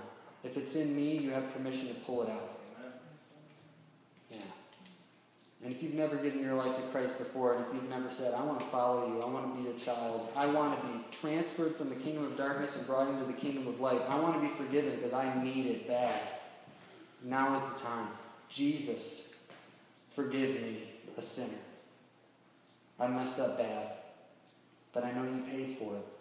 If 0.45 0.59
it's 0.59 0.77
in 0.77 0.95
me, 0.95 1.17
you 1.17 1.31
have 1.31 1.53
permission 1.55 1.89
to 1.89 1.95
pull 1.95 2.23
it 2.23 2.31
out. 2.31 2.61
Yeah. 4.31 4.39
And 5.65 5.75
if 5.75 5.83
you've 5.83 5.95
never 5.95 6.17
given 6.17 6.41
your 6.41 6.53
life 6.53 6.77
to 6.77 6.83
Christ 6.93 7.17
before, 7.17 7.55
and 7.55 7.65
if 7.67 7.75
you've 7.75 7.89
never 7.89 8.11
said, 8.11 8.35
I 8.35 8.45
want 8.45 8.61
to 8.61 8.67
follow 8.67 9.09
you, 9.09 9.23
I 9.23 9.27
want 9.27 9.55
to 9.55 9.59
be 9.59 9.67
your 9.67 9.79
child, 9.79 10.29
I 10.37 10.47
want 10.47 10.79
to 10.81 10.87
be 10.87 11.05
transferred 11.11 11.77
from 11.77 11.89
the 11.89 11.97
kingdom 11.97 12.25
of 12.25 12.37
darkness 12.37 12.77
and 12.77 12.87
brought 12.87 13.09
into 13.09 13.25
the 13.25 13.33
kingdom 13.33 13.67
of 13.67 13.81
light, 13.81 14.03
I 14.07 14.21
want 14.21 14.35
to 14.35 14.47
be 14.47 14.55
forgiven 14.55 14.97
because 14.97 15.15
I 15.15 15.43
need 15.43 15.67
it 15.67 15.89
bad. 15.89 16.21
Now 17.23 17.57
is 17.57 17.63
the 17.63 17.81
time. 17.81 18.09
Jesus, 18.51 19.35
forgive 20.15 20.61
me, 20.61 20.83
a 21.17 21.23
sinner. 21.23 21.49
I 23.01 23.09
messed 23.09 23.41
up 23.41 23.59
bad, 23.59 23.93
but 24.93 25.05
I 25.05 25.13
know 25.13 25.25
you 25.25 25.43
paid 25.51 25.79
for 25.79 25.97
it. 25.97 26.14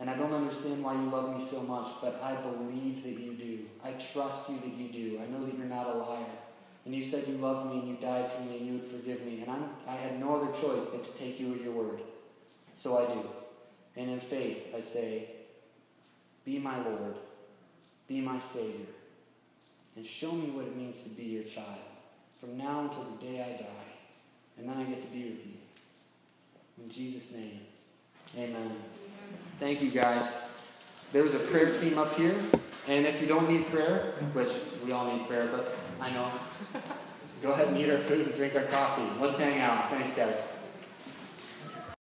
And 0.00 0.08
I 0.08 0.14
don't 0.14 0.32
understand 0.32 0.82
why 0.82 0.94
you 0.94 1.10
love 1.10 1.36
me 1.36 1.44
so 1.44 1.62
much, 1.62 1.88
but 2.00 2.20
I 2.22 2.36
believe 2.36 3.02
that 3.02 3.18
you 3.18 3.32
do. 3.32 3.58
I 3.84 3.92
trust 3.92 4.48
you 4.48 4.60
that 4.60 4.72
you 4.72 4.88
do. 4.88 5.20
I 5.20 5.26
know 5.26 5.44
that 5.44 5.56
you're 5.56 5.66
not 5.66 5.88
a 5.88 5.98
liar. 5.98 6.24
And 6.84 6.94
you 6.94 7.02
said 7.02 7.26
you 7.26 7.34
loved 7.34 7.72
me 7.72 7.80
and 7.80 7.88
you 7.88 7.96
died 7.96 8.30
for 8.32 8.42
me 8.42 8.58
and 8.58 8.66
you 8.66 8.72
would 8.74 8.90
forgive 8.90 9.24
me. 9.26 9.42
And 9.42 9.50
I'm, 9.50 9.70
I 9.86 9.96
had 9.96 10.20
no 10.20 10.36
other 10.36 10.52
choice 10.52 10.84
but 10.86 11.04
to 11.04 11.18
take 11.18 11.40
you 11.40 11.54
at 11.54 11.62
your 11.62 11.72
word. 11.72 12.00
So 12.76 12.98
I 12.98 13.12
do. 13.12 13.24
And 13.96 14.10
in 14.10 14.20
faith, 14.20 14.68
I 14.76 14.80
say, 14.80 15.28
Be 16.44 16.58
my 16.58 16.80
Lord, 16.82 17.16
be 18.06 18.20
my 18.20 18.38
Savior, 18.38 18.86
and 19.96 20.06
show 20.06 20.30
me 20.30 20.50
what 20.50 20.66
it 20.66 20.76
means 20.76 21.02
to 21.02 21.10
be 21.10 21.24
your 21.24 21.42
child 21.42 21.80
from 22.38 22.56
now 22.56 22.82
until 22.82 23.04
the 23.04 23.26
day 23.26 23.42
I 23.42 23.60
die. 23.60 23.88
And 24.56 24.68
then 24.68 24.76
I 24.76 24.84
get 24.84 25.00
to 25.00 25.08
be 25.08 25.24
with 25.24 25.46
you. 25.46 26.84
In 26.84 26.90
Jesus' 26.90 27.34
name, 27.34 27.60
amen. 28.36 28.76
Thank 29.60 29.82
you, 29.82 29.90
guys. 29.90 30.36
there's 31.12 31.34
a 31.34 31.38
prayer 31.40 31.74
team 31.74 31.98
up 31.98 32.14
here, 32.14 32.38
and 32.86 33.06
if 33.06 33.20
you 33.20 33.26
don't 33.26 33.50
need 33.50 33.66
prayer, 33.66 34.12
which 34.32 34.52
we 34.84 34.92
all 34.92 35.12
need 35.12 35.26
prayer, 35.26 35.48
but 35.50 35.76
I 36.00 36.10
know, 36.10 36.30
go 37.42 37.50
ahead 37.50 37.68
and 37.68 37.76
eat 37.76 37.90
our 37.90 37.98
food 37.98 38.26
and 38.26 38.36
drink 38.36 38.54
our 38.54 38.64
coffee. 38.64 39.08
Let's 39.20 39.36
hang 39.36 39.60
out. 39.60 39.90
Thanks, 39.90 40.12
guys. 40.12 40.57